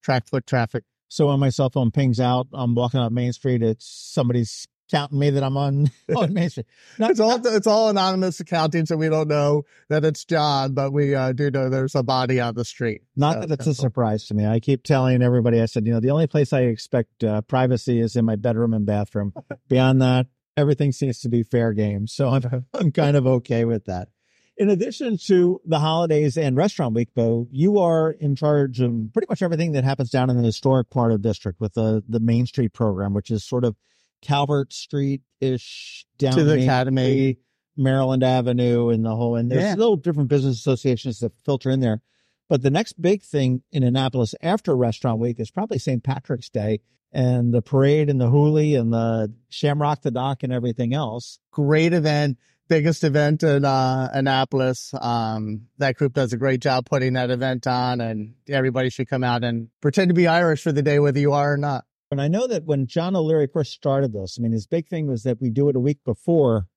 track 0.04 0.28
foot 0.28 0.46
traffic. 0.46 0.84
So 1.08 1.28
when 1.28 1.40
my 1.40 1.50
cell 1.50 1.72
phone 1.72 1.90
pings 1.90 2.20
out, 2.20 2.48
I'm 2.54 2.76
walking 2.76 3.00
up 3.00 3.12
Main 3.12 3.34
Street. 3.34 3.64
It's 3.64 3.88
somebody's 3.88 4.68
counting 4.90 5.20
me 5.20 5.30
that 5.30 5.44
I'm 5.44 5.58
on 5.58 5.92
on 6.16 6.34
Main 6.34 6.50
Street. 6.50 6.66
It's 6.98 7.20
all 7.20 7.46
it's 7.46 7.68
all 7.68 7.90
anonymous 7.90 8.40
accounting, 8.40 8.86
so 8.86 8.98
we 8.98 9.10
don't 9.10 9.28
know 9.28 9.64
that 9.90 10.04
it's 10.04 10.26
John, 10.26 10.74
but 10.74 10.92
we 10.92 11.16
uh, 11.16 11.32
do 11.32 11.50
know 11.52 11.70
there's 11.70 11.96
a 11.96 12.04
body 12.04 12.40
on 12.40 12.56
the 12.56 12.66
street. 12.66 13.02
not 13.16 13.36
So 13.36 13.40
that 13.42 13.52
it's 13.52 13.68
a 13.68 13.70
cool. 13.70 13.74
surprise 13.76 14.26
to 14.28 14.34
me. 14.34 14.46
I 14.46 14.60
keep 14.60 14.84
telling 14.84 15.22
everybody. 15.22 15.62
I 15.62 15.66
said, 15.66 15.86
you 15.86 15.94
know, 15.94 16.00
the 16.00 16.12
only 16.12 16.28
place 16.28 16.54
I 16.54 16.62
expect 16.62 17.24
uh, 17.24 17.42
privacy 17.42 18.00
is 18.00 18.16
in 18.16 18.26
my 18.26 18.36
bedroom 18.36 18.74
and 18.74 18.86
bathroom. 18.86 19.34
Beyond 19.70 20.02
that, 20.02 20.28
everything 20.58 20.92
seems 20.92 21.20
to 21.22 21.30
be 21.30 21.44
fair 21.44 21.74
game. 21.74 22.08
So 22.08 22.30
I'm 22.30 22.66
I'm 22.74 22.92
kind 22.92 23.16
of 23.16 23.28
okay 23.28 23.66
with 23.66 23.86
that. 23.86 24.10
In 24.58 24.70
addition 24.70 25.18
to 25.28 25.62
the 25.64 25.80
holidays 25.80 26.38
and 26.38 26.58
restaurant 26.58 26.94
week, 26.94 27.14
Bo, 27.16 27.48
you 27.50 27.80
are 27.80 28.12
in 28.12 28.36
charge 28.36 28.82
of 28.82 28.92
pretty 29.14 29.28
much 29.30 29.42
everything 29.42 29.72
that 29.72 29.86
happens 29.86 30.10
down 30.10 30.30
in 30.30 30.36
the 30.36 30.44
historic 30.44 30.90
part 30.90 31.14
of 31.14 31.22
the 31.22 31.30
district 31.30 31.62
with 31.62 31.76
the 31.76 32.04
the 32.10 32.20
Main 32.20 32.46
Street 32.46 32.74
program, 32.74 33.14
which 33.14 33.32
is 33.32 33.44
sort 33.46 33.64
of 33.64 33.78
Calvert 34.22 34.74
Street 34.74 35.22
ish 35.40 36.06
down 36.18 36.34
To 36.34 36.44
the 36.44 36.56
Main 36.56 36.64
Academy. 36.64 37.04
Street, 37.14 37.40
Maryland 37.78 38.24
Avenue, 38.24 38.90
and 38.90 39.06
the 39.06 39.16
whole. 39.16 39.36
And 39.36 39.50
there's 39.52 39.64
Yeah. 39.64 39.76
little 39.76 39.96
different 39.98 40.30
business 40.30 40.58
associations 40.58 41.20
that 41.20 41.32
filter 41.46 41.70
in 41.70 41.80
there. 41.80 42.02
But 42.50 42.62
the 42.62 42.72
next 42.72 43.02
big 43.02 43.22
thing 43.22 43.62
in 43.72 43.84
Annapolis 43.84 44.34
after 44.42 44.76
Restaurant 44.76 45.20
Week 45.20 45.40
is 45.40 45.52
probably 45.52 45.78
St. 45.78 46.04
Patrick's 46.04 46.50
Day 46.50 46.82
and 47.12 47.54
the 47.54 47.62
parade 47.62 48.10
and 48.10 48.20
the 48.20 48.30
hoolie 48.30 48.78
and 48.80 48.92
the 48.92 49.34
Shamrock 49.50 50.02
the 50.02 50.12
Dock 50.12 50.44
and 50.44 50.52
everything 50.52 50.94
else. 50.94 51.40
Great 51.52 51.94
event, 51.94 52.38
biggest 52.68 53.04
event 53.04 53.44
in 53.44 53.66
uh, 53.66 54.10
Annapolis. 54.14 54.94
Um, 55.00 55.68
that 55.78 55.96
group 55.96 56.14
does 56.14 56.34
a 56.34 56.38
great 56.38 56.60
job 56.60 56.86
putting 56.86 57.14
that 57.14 57.30
event 57.30 57.68
on, 57.68 58.02
and 58.02 58.34
everybody 58.48 58.90
should 58.90 59.08
come 59.08 59.24
out 59.24 59.44
and 59.44 59.70
pretend 59.80 60.10
to 60.10 60.16
be 60.16 60.28
Irish 60.28 60.64
for 60.64 60.72
the 60.72 60.82
day, 60.82 60.98
whether 61.00 61.20
you 61.20 61.34
are 61.34 61.54
or 61.54 61.58
not. 61.58 61.86
And 62.12 62.20
I 62.20 62.28
know 62.28 62.48
that 62.48 62.66
when 62.66 62.88
John 62.88 63.16
O'Leary 63.16 63.48
first 63.48 63.74
started 63.74 64.14
this, 64.14 64.38
I 64.38 64.42
mean, 64.42 64.52
his 64.52 64.66
big 64.66 64.88
thing 64.88 65.08
was 65.08 65.24
that 65.24 65.40
we 65.40 65.50
do 65.50 65.70
it 65.70 65.76
a 65.76 65.80
week 65.80 66.00
before 66.04 66.68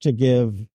to 0.00 0.12
give 0.12 0.66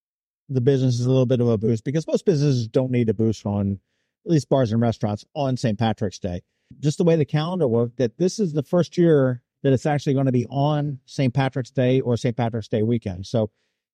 the 0.49 0.61
businesses 0.61 1.05
a 1.05 1.09
little 1.09 1.25
bit 1.25 1.41
of 1.41 1.47
a 1.47 1.57
boost 1.57 1.83
because 1.83 2.07
most 2.07 2.25
businesses 2.25 2.67
don't 2.67 2.91
need 2.91 3.09
a 3.09 3.13
boost 3.13 3.45
on, 3.45 3.79
at 4.25 4.31
least 4.31 4.49
bars 4.49 4.71
and 4.71 4.81
restaurants, 4.81 5.23
on 5.35 5.55
St. 5.55 5.77
Patrick's 5.77 6.19
Day. 6.19 6.41
Just 6.79 6.97
the 6.97 7.03
way 7.03 7.15
the 7.15 7.25
calendar 7.25 7.67
worked, 7.67 7.97
that 7.97 8.17
this 8.17 8.39
is 8.39 8.53
the 8.53 8.63
first 8.63 8.97
year 8.97 9.43
that 9.63 9.73
it's 9.73 9.85
actually 9.85 10.13
going 10.13 10.25
to 10.25 10.31
be 10.31 10.47
on 10.47 10.99
St. 11.05 11.33
Patrick's 11.33 11.71
Day 11.71 12.01
or 12.01 12.17
St. 12.17 12.35
Patrick's 12.35 12.67
Day 12.67 12.81
weekend. 12.81 13.25
So 13.25 13.51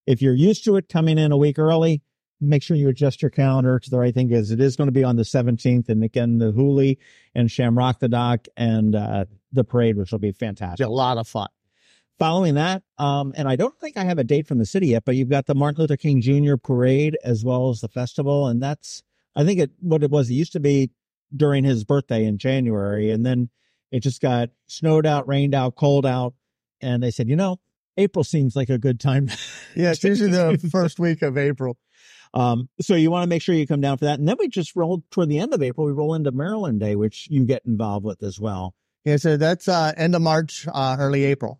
if 0.07 0.21
you're 0.21 0.33
used 0.33 0.63
to 0.65 0.77
it 0.77 0.87
coming 0.87 1.17
in 1.17 1.31
a 1.31 1.37
week 1.37 1.59
early, 1.59 2.01
make 2.39 2.63
sure 2.63 2.77
you 2.77 2.89
adjust 2.89 3.21
your 3.21 3.31
calendar 3.31 3.79
to 3.79 3.89
the 3.89 3.97
right 3.97 4.13
thing 4.13 4.27
because 4.27 4.51
it 4.51 4.59
is 4.59 4.75
going 4.75 4.87
to 4.87 4.93
be 4.93 5.03
on 5.03 5.15
the 5.15 5.23
17th. 5.23 5.89
And 5.89 6.03
again, 6.03 6.37
the 6.37 6.51
Huli 6.51 6.97
and 7.35 7.49
Shamrock 7.49 7.99
the 7.99 8.09
Dock 8.09 8.47
and 8.55 8.95
uh, 8.95 9.25
the 9.53 9.63
parade, 9.63 9.97
which 9.97 10.11
will 10.11 10.19
be 10.19 10.31
fantastic. 10.31 10.85
a 10.85 10.89
lot 10.89 11.17
of 11.17 11.27
fun. 11.27 11.47
Following 12.19 12.55
that, 12.55 12.83
um, 12.97 13.33
and 13.35 13.47
I 13.47 13.55
don't 13.55 13.77
think 13.79 13.97
I 13.97 14.03
have 14.03 14.19
a 14.19 14.23
date 14.23 14.47
from 14.47 14.59
the 14.59 14.65
city 14.65 14.87
yet, 14.87 15.03
but 15.05 15.15
you've 15.15 15.29
got 15.29 15.45
the 15.45 15.55
Martin 15.55 15.81
Luther 15.81 15.97
King 15.97 16.21
Jr. 16.21 16.55
parade 16.55 17.17
as 17.23 17.43
well 17.43 17.69
as 17.69 17.81
the 17.81 17.87
festival. 17.87 18.47
And 18.47 18.61
that's, 18.61 19.01
I 19.35 19.43
think 19.43 19.59
it, 19.59 19.71
what 19.79 20.03
it 20.03 20.11
was, 20.11 20.29
it 20.29 20.35
used 20.35 20.53
to 20.53 20.59
be 20.59 20.91
during 21.35 21.63
his 21.63 21.83
birthday 21.83 22.25
in 22.25 22.37
January. 22.37 23.09
And 23.09 23.25
then 23.25 23.49
it 23.91 24.01
just 24.01 24.21
got 24.21 24.49
snowed 24.67 25.05
out, 25.05 25.27
rained 25.27 25.55
out, 25.55 25.75
cold 25.75 26.05
out. 26.05 26.35
And 26.81 27.01
they 27.01 27.11
said, 27.11 27.27
you 27.29 27.35
know, 27.35 27.59
April 27.97 28.23
seems 28.23 28.55
like 28.55 28.69
a 28.69 28.77
good 28.77 28.99
time. 28.99 29.29
Yeah, 29.75 29.89
it's 29.89 30.03
usually 30.03 30.29
the 30.29 30.69
first 30.71 30.99
week 30.99 31.23
of 31.23 31.35
April. 31.35 31.77
Um, 32.35 32.69
so 32.79 32.93
you 32.93 33.09
want 33.09 33.23
to 33.23 33.27
make 33.27 33.41
sure 33.41 33.55
you 33.55 33.65
come 33.65 33.81
down 33.81 33.97
for 33.97 34.05
that. 34.05 34.19
And 34.19 34.27
then 34.27 34.35
we 34.37 34.47
just 34.47 34.75
roll 34.75 35.01
toward 35.09 35.29
the 35.29 35.39
end 35.39 35.51
of 35.51 35.63
April, 35.63 35.87
we 35.87 35.93
roll 35.93 36.13
into 36.13 36.31
Maryland 36.31 36.79
Day, 36.79 36.95
which 36.95 37.27
you 37.31 37.43
get 37.43 37.63
involved 37.65 38.05
with 38.05 38.21
as 38.21 38.39
well. 38.39 38.75
Yeah, 39.05 39.17
so 39.17 39.37
that's 39.37 39.67
uh, 39.67 39.91
end 39.97 40.15
of 40.15 40.21
March, 40.21 40.67
uh, 40.71 40.95
early 40.97 41.25
April. 41.25 41.59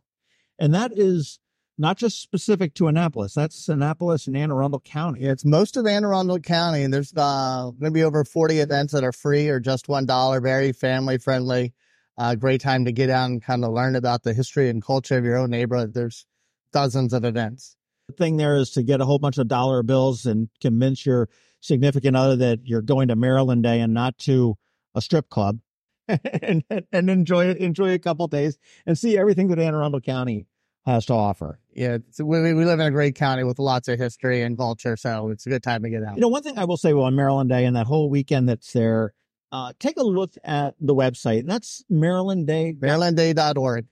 And 0.59 0.73
that 0.73 0.91
is 0.97 1.39
not 1.77 1.97
just 1.97 2.21
specific 2.21 2.73
to 2.75 2.87
Annapolis. 2.87 3.33
That's 3.33 3.67
Annapolis 3.67 4.27
and 4.27 4.37
Anne 4.37 4.51
Arundel 4.51 4.79
County. 4.79 5.21
Yeah, 5.21 5.31
it's 5.31 5.43
most 5.43 5.75
of 5.75 5.85
Anne 5.85 6.05
Arundel 6.05 6.39
County, 6.39 6.83
and 6.83 6.93
there's 6.93 7.13
uh, 7.15 7.71
going 7.71 7.91
to 7.91 7.91
be 7.91 8.03
over 8.03 8.23
40 8.23 8.59
events 8.59 8.93
that 8.93 9.03
are 9.03 9.11
free 9.11 9.49
or 9.49 9.59
just 9.59 9.87
$1, 9.87 10.41
very 10.41 10.71
family 10.71 11.17
friendly. 11.17 11.73
Uh, 12.17 12.35
great 12.35 12.61
time 12.61 12.85
to 12.85 12.91
get 12.91 13.09
out 13.09 13.29
and 13.29 13.43
kind 13.43 13.65
of 13.65 13.71
learn 13.71 13.95
about 13.95 14.23
the 14.23 14.33
history 14.33 14.69
and 14.69 14.83
culture 14.83 15.17
of 15.17 15.25
your 15.25 15.37
own 15.37 15.49
neighborhood. 15.49 15.93
There's 15.93 16.25
dozens 16.71 17.11
of 17.11 17.25
events. 17.25 17.75
The 18.07 18.13
thing 18.13 18.37
there 18.37 18.55
is 18.55 18.69
to 18.71 18.83
get 18.83 19.01
a 19.01 19.05
whole 19.05 19.19
bunch 19.19 19.37
of 19.37 19.47
dollar 19.47 19.81
bills 19.81 20.25
and 20.25 20.49
convince 20.61 21.05
your 21.05 21.27
significant 21.59 22.15
other 22.15 22.35
that 22.35 22.59
you're 22.65 22.81
going 22.81 23.07
to 23.07 23.15
Maryland 23.15 23.63
Day 23.63 23.79
and 23.79 23.93
not 23.93 24.17
to 24.19 24.55
a 24.93 25.01
strip 25.01 25.29
club 25.29 25.59
and, 26.41 26.63
and 26.91 27.09
enjoy 27.09 27.45
it, 27.45 27.57
enjoy 27.57 27.93
a 27.93 27.99
couple 27.99 28.27
days 28.27 28.57
and 28.85 28.97
see 28.97 29.17
everything 29.17 29.47
that 29.49 29.59
Anne 29.59 29.73
Arundel 29.73 30.01
County 30.01 30.47
has 30.85 31.05
to 31.05 31.13
offer. 31.13 31.59
Yeah, 31.73 31.99
we, 32.19 32.53
we 32.53 32.65
live 32.65 32.79
in 32.79 32.85
a 32.85 32.91
great 32.91 33.15
county 33.15 33.43
with 33.43 33.57
lots 33.59 33.87
of 33.87 33.97
history 33.97 34.41
and 34.41 34.57
culture, 34.57 34.97
so 34.97 35.29
it's 35.29 35.45
a 35.45 35.49
good 35.49 35.63
time 35.63 35.83
to 35.83 35.89
get 35.89 36.03
out. 36.03 36.15
You 36.15 36.21
know, 36.21 36.27
one 36.27 36.43
thing 36.43 36.57
I 36.57 36.65
will 36.65 36.77
say 36.77 36.93
well, 36.93 37.05
on 37.05 37.15
Maryland 37.15 37.49
Day 37.49 37.65
and 37.65 37.75
that 37.75 37.87
whole 37.87 38.09
weekend 38.09 38.49
that's 38.49 38.73
there, 38.73 39.13
uh, 39.51 39.71
take 39.79 39.97
a 39.97 40.03
look 40.03 40.33
at 40.43 40.75
the 40.79 40.95
website. 40.95 41.41
And 41.41 41.49
that's 41.49 41.83
Maryland 41.89 42.47
Day. 42.47 42.73
MarylandDay.org. 42.73 43.85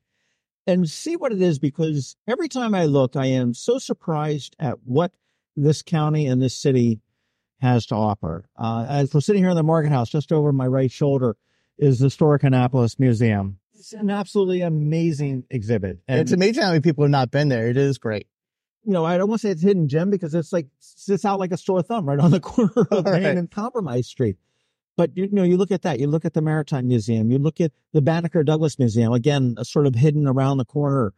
and 0.67 0.89
see 0.89 1.15
what 1.15 1.31
it 1.31 1.41
is 1.41 1.59
because 1.59 2.15
every 2.27 2.49
time 2.49 2.75
I 2.75 2.85
look, 2.85 3.15
I 3.15 3.27
am 3.27 3.53
so 3.53 3.77
surprised 3.77 4.55
at 4.59 4.79
what 4.83 5.13
this 5.55 5.81
county 5.81 6.27
and 6.27 6.41
this 6.41 6.57
city 6.57 6.99
has 7.59 7.85
to 7.87 7.95
offer. 7.95 8.49
Uh, 8.57 8.85
as 8.89 9.13
we're 9.13 9.21
sitting 9.21 9.43
here 9.43 9.51
in 9.51 9.55
the 9.55 9.63
market 9.63 9.91
house, 9.91 10.09
just 10.09 10.31
over 10.31 10.51
my 10.51 10.65
right 10.67 10.91
shoulder 10.91 11.37
is 11.81 11.99
the 11.99 12.05
Historic 12.05 12.43
Annapolis 12.43 12.97
Museum. 12.99 13.57
It's 13.73 13.91
an 13.93 14.09
absolutely 14.09 14.61
amazing 14.61 15.43
exhibit. 15.49 15.99
And, 16.07 16.19
it's 16.21 16.31
amazing 16.31 16.61
how 16.63 16.69
many 16.69 16.81
people 16.81 17.03
have 17.03 17.11
not 17.11 17.31
been 17.31 17.49
there. 17.49 17.67
It 17.67 17.77
is 17.77 17.97
great. 17.97 18.27
you 18.83 18.93
know, 18.93 19.03
I 19.03 19.17
don't 19.17 19.27
want 19.27 19.41
to 19.41 19.47
say 19.47 19.51
it's 19.51 19.63
hidden 19.63 19.87
gem 19.87 20.09
because 20.11 20.33
it's 20.35 20.53
like 20.53 20.67
sits 20.79 21.25
out 21.25 21.39
like 21.39 21.51
a 21.51 21.57
sore 21.57 21.81
thumb 21.81 22.05
right 22.05 22.19
on 22.19 22.31
the 22.31 22.39
corner 22.51 22.87
of 22.91 23.05
Right. 23.05 23.23
Main 23.23 23.37
and 23.39 23.51
Compromise 23.51 24.07
Street. 24.07 24.37
But 24.97 25.17
you 25.17 25.29
know, 25.31 25.43
you 25.43 25.57
look 25.57 25.71
at 25.71 25.81
that, 25.81 25.99
you 25.99 26.07
look 26.07 26.25
at 26.25 26.33
the 26.33 26.41
Maritime 26.41 26.87
Museum, 26.87 27.31
you 27.31 27.39
look 27.39 27.59
at 27.59 27.71
the 27.91 28.01
Banneker 28.01 28.43
Douglass 28.43 28.77
Museum, 28.77 29.13
again, 29.13 29.55
uh, 29.57 29.63
sort 29.63 29.87
of 29.87 29.95
hidden 29.95 30.27
around 30.27 30.57
the 30.57 30.65
corner. 30.65 31.13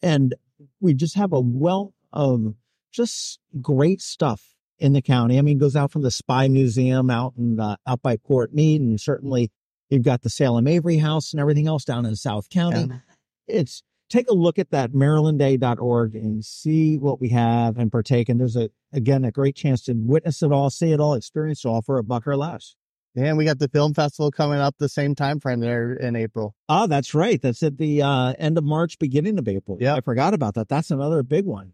And 0.00 0.34
we 0.80 0.94
just 0.94 1.16
have 1.16 1.32
a 1.32 1.40
wealth 1.40 1.92
of 2.12 2.54
just 2.92 3.40
great 3.60 4.00
stuff 4.00 4.54
in 4.78 4.94
the 4.94 5.02
county. 5.02 5.38
I 5.38 5.42
mean, 5.42 5.56
it 5.58 5.60
goes 5.60 5.76
out 5.76 5.90
from 5.90 6.02
the 6.02 6.10
Spy 6.10 6.48
Museum 6.48 7.10
out 7.10 7.34
in 7.36 7.60
uh, 7.60 7.76
out 7.86 8.00
by 8.00 8.16
Fort 8.26 8.54
Meade, 8.54 8.80
and 8.80 8.98
certainly 8.98 9.50
you've 9.90 10.02
got 10.02 10.22
the 10.22 10.30
Salem 10.30 10.66
Avery 10.66 10.98
House 10.98 11.32
and 11.32 11.40
everything 11.40 11.66
else 11.66 11.84
down 11.84 12.06
in 12.06 12.16
South 12.16 12.48
County 12.50 12.80
And 12.82 13.00
it's 13.46 13.82
take 14.08 14.28
a 14.30 14.34
look 14.34 14.58
at 14.58 14.70
that 14.70 14.92
marylandday.org 14.92 16.14
and 16.14 16.44
see 16.44 16.96
what 16.96 17.20
we 17.20 17.30
have 17.30 17.76
and 17.76 17.90
partake. 17.90 18.28
And 18.28 18.38
there's 18.38 18.56
a, 18.56 18.70
again, 18.92 19.24
a 19.24 19.32
great 19.32 19.56
chance 19.56 19.82
to 19.84 19.94
witness 19.94 20.42
it 20.42 20.52
all, 20.52 20.70
see 20.70 20.92
it 20.92 21.00
all, 21.00 21.14
experience 21.14 21.64
it 21.64 21.68
all 21.68 21.82
for 21.82 21.98
a 21.98 22.04
buck 22.04 22.26
or 22.26 22.36
less. 22.36 22.76
and 23.16 23.36
we 23.36 23.44
got 23.44 23.58
the 23.58 23.68
film 23.68 23.94
festival 23.94 24.30
coming 24.30 24.58
up 24.58 24.76
the 24.78 24.88
same 24.88 25.14
time 25.14 25.40
frame 25.40 25.60
there 25.60 25.92
in 25.94 26.14
April. 26.14 26.54
Ah, 26.68 26.86
that's 26.86 27.14
right. 27.14 27.40
That's 27.40 27.62
at 27.62 27.78
the 27.78 28.02
uh, 28.02 28.34
end 28.38 28.58
of 28.58 28.64
March, 28.64 28.98
beginning 28.98 29.38
of 29.38 29.48
April. 29.48 29.78
Yeah, 29.80 29.94
I 29.96 30.00
forgot 30.02 30.34
about 30.34 30.54
that. 30.54 30.68
That's 30.68 30.90
another 30.90 31.22
big 31.22 31.46
one. 31.46 31.72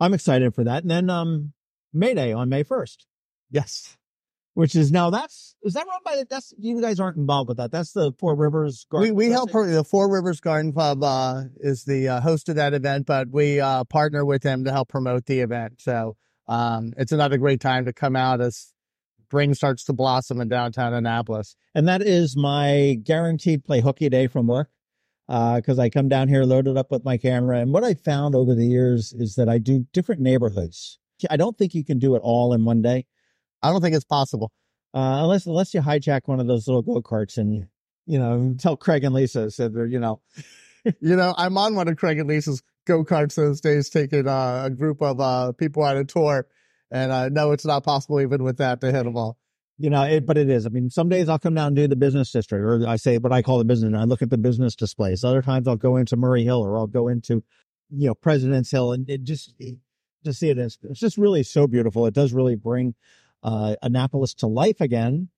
I'm 0.00 0.14
excited 0.14 0.54
for 0.54 0.64
that. 0.64 0.82
And 0.82 0.90
then 0.90 1.10
um, 1.10 1.52
May 1.92 2.14
Day 2.14 2.32
on 2.32 2.48
May 2.48 2.64
1st, 2.64 2.98
Yes. 3.50 3.97
Which 4.58 4.74
is 4.74 4.90
now 4.90 5.08
that's, 5.08 5.54
is 5.62 5.74
that 5.74 5.86
run 5.86 6.00
by 6.04 6.16
the, 6.16 6.26
that's, 6.28 6.52
you 6.58 6.80
guys 6.80 6.98
aren't 6.98 7.16
involved 7.16 7.46
with 7.46 7.58
that. 7.58 7.70
That's 7.70 7.92
the 7.92 8.10
Four 8.18 8.34
Rivers 8.34 8.86
Garden. 8.90 9.14
we 9.14 9.26
Club. 9.26 9.36
help 9.36 9.52
her, 9.52 9.70
the 9.70 9.84
Four 9.84 10.12
Rivers 10.12 10.40
Garden 10.40 10.72
Club 10.72 11.00
uh, 11.04 11.44
is 11.60 11.84
the 11.84 12.08
uh, 12.08 12.20
host 12.20 12.48
of 12.48 12.56
that 12.56 12.74
event, 12.74 13.06
but 13.06 13.28
we 13.30 13.60
uh, 13.60 13.84
partner 13.84 14.24
with 14.24 14.42
them 14.42 14.64
to 14.64 14.72
help 14.72 14.88
promote 14.88 15.26
the 15.26 15.38
event. 15.38 15.74
So 15.80 16.16
um, 16.48 16.92
it's 16.96 17.12
another 17.12 17.38
great 17.38 17.60
time 17.60 17.84
to 17.84 17.92
come 17.92 18.16
out 18.16 18.40
as 18.40 18.72
spring 19.26 19.54
starts 19.54 19.84
to 19.84 19.92
blossom 19.92 20.40
in 20.40 20.48
downtown 20.48 20.92
Annapolis. 20.92 21.54
and 21.76 21.86
that 21.86 22.02
is 22.02 22.36
my 22.36 22.98
guaranteed 23.04 23.64
play 23.64 23.80
hooky 23.80 24.08
day 24.08 24.26
from 24.26 24.48
work 24.48 24.70
because 25.28 25.78
I 25.78 25.88
come 25.88 26.08
down 26.08 26.26
here 26.26 26.42
loaded 26.42 26.76
up 26.76 26.90
with 26.90 27.04
my 27.04 27.16
camera. 27.16 27.60
And 27.60 27.72
what 27.72 27.84
I 27.84 27.94
found 27.94 28.34
over 28.34 28.56
the 28.56 28.66
years 28.66 29.12
is 29.12 29.36
that 29.36 29.48
I 29.48 29.58
do 29.58 29.86
different 29.92 30.20
neighborhoods. 30.20 30.98
I 31.30 31.36
don't 31.36 31.56
think 31.56 31.76
you 31.76 31.84
can 31.84 32.00
do 32.00 32.16
it 32.16 32.22
all 32.24 32.52
in 32.52 32.64
one 32.64 32.82
day 32.82 33.06
I 33.62 33.70
don't 33.70 33.80
think 33.80 33.94
it's 33.96 34.04
possible. 34.04 34.52
uh, 34.94 35.20
unless 35.22 35.46
unless 35.46 35.74
you 35.74 35.80
hijack 35.80 36.22
one 36.26 36.40
of 36.40 36.46
those 36.46 36.66
little 36.66 36.82
go 36.82 37.00
karts 37.02 37.36
and 37.38 37.66
you 38.06 38.18
know 38.18 38.54
tell 38.58 38.76
Craig 38.76 39.04
and 39.04 39.14
Lisa 39.14 39.50
said 39.50 39.74
they're 39.74 39.86
you 39.86 40.00
know 40.00 40.20
You 41.00 41.16
know, 41.16 41.34
I'm 41.36 41.58
on 41.58 41.74
one 41.74 41.88
of 41.88 41.96
Craig 41.96 42.18
and 42.18 42.28
Lisa's 42.28 42.62
go 42.86 43.04
karts 43.04 43.34
those 43.34 43.60
days, 43.60 43.90
taking 43.90 44.26
uh, 44.26 44.62
a 44.66 44.70
group 44.70 45.02
of 45.02 45.20
uh, 45.20 45.52
people 45.52 45.82
on 45.82 45.96
a 45.96 46.04
tour. 46.04 46.46
And 46.90 47.12
I 47.12 47.28
know 47.28 47.52
it's 47.52 47.66
not 47.66 47.84
possible 47.84 48.20
even 48.20 48.42
with 48.42 48.58
that 48.58 48.80
to 48.80 48.90
hit 48.92 49.04
them 49.04 49.16
all. 49.16 49.36
you 49.76 49.90
know 49.90 50.02
it, 50.04 50.24
but 50.24 50.38
it 50.38 50.48
is. 50.48 50.64
I 50.66 50.70
mean, 50.70 50.88
some 50.88 51.08
days 51.08 51.28
I'll 51.28 51.38
come 51.38 51.54
down 51.54 51.68
and 51.68 51.76
do 51.76 51.86
the 51.88 51.96
business 51.96 52.32
district, 52.32 52.64
or 52.64 52.88
I 52.88 52.96
say 52.96 53.18
what 53.18 53.32
I 53.32 53.42
call 53.42 53.58
the 53.58 53.64
business, 53.64 53.88
and 53.88 53.96
I 53.96 54.04
look 54.04 54.22
at 54.22 54.30
the 54.30 54.38
business 54.38 54.74
displays. 54.74 55.24
Other 55.24 55.42
times 55.42 55.68
I'll 55.68 55.76
go 55.76 55.96
into 55.96 56.16
Murray 56.16 56.44
Hill, 56.44 56.60
or 56.60 56.78
I'll 56.78 56.86
go 56.86 57.08
into 57.08 57.42
you 57.90 58.08
know 58.08 58.14
President's 58.14 58.70
Hill, 58.70 58.92
and 58.92 59.08
it 59.10 59.24
just 59.24 59.52
to 60.24 60.32
see 60.32 60.50
it, 60.50 60.58
it's, 60.58 60.78
it's 60.82 61.00
just 61.00 61.18
really 61.18 61.42
so 61.42 61.66
beautiful. 61.66 62.06
It 62.06 62.14
does 62.14 62.32
really 62.32 62.56
bring 62.56 62.94
uh, 63.42 63.76
Annapolis 63.82 64.34
to 64.34 64.46
life 64.46 64.80
again 64.80 65.28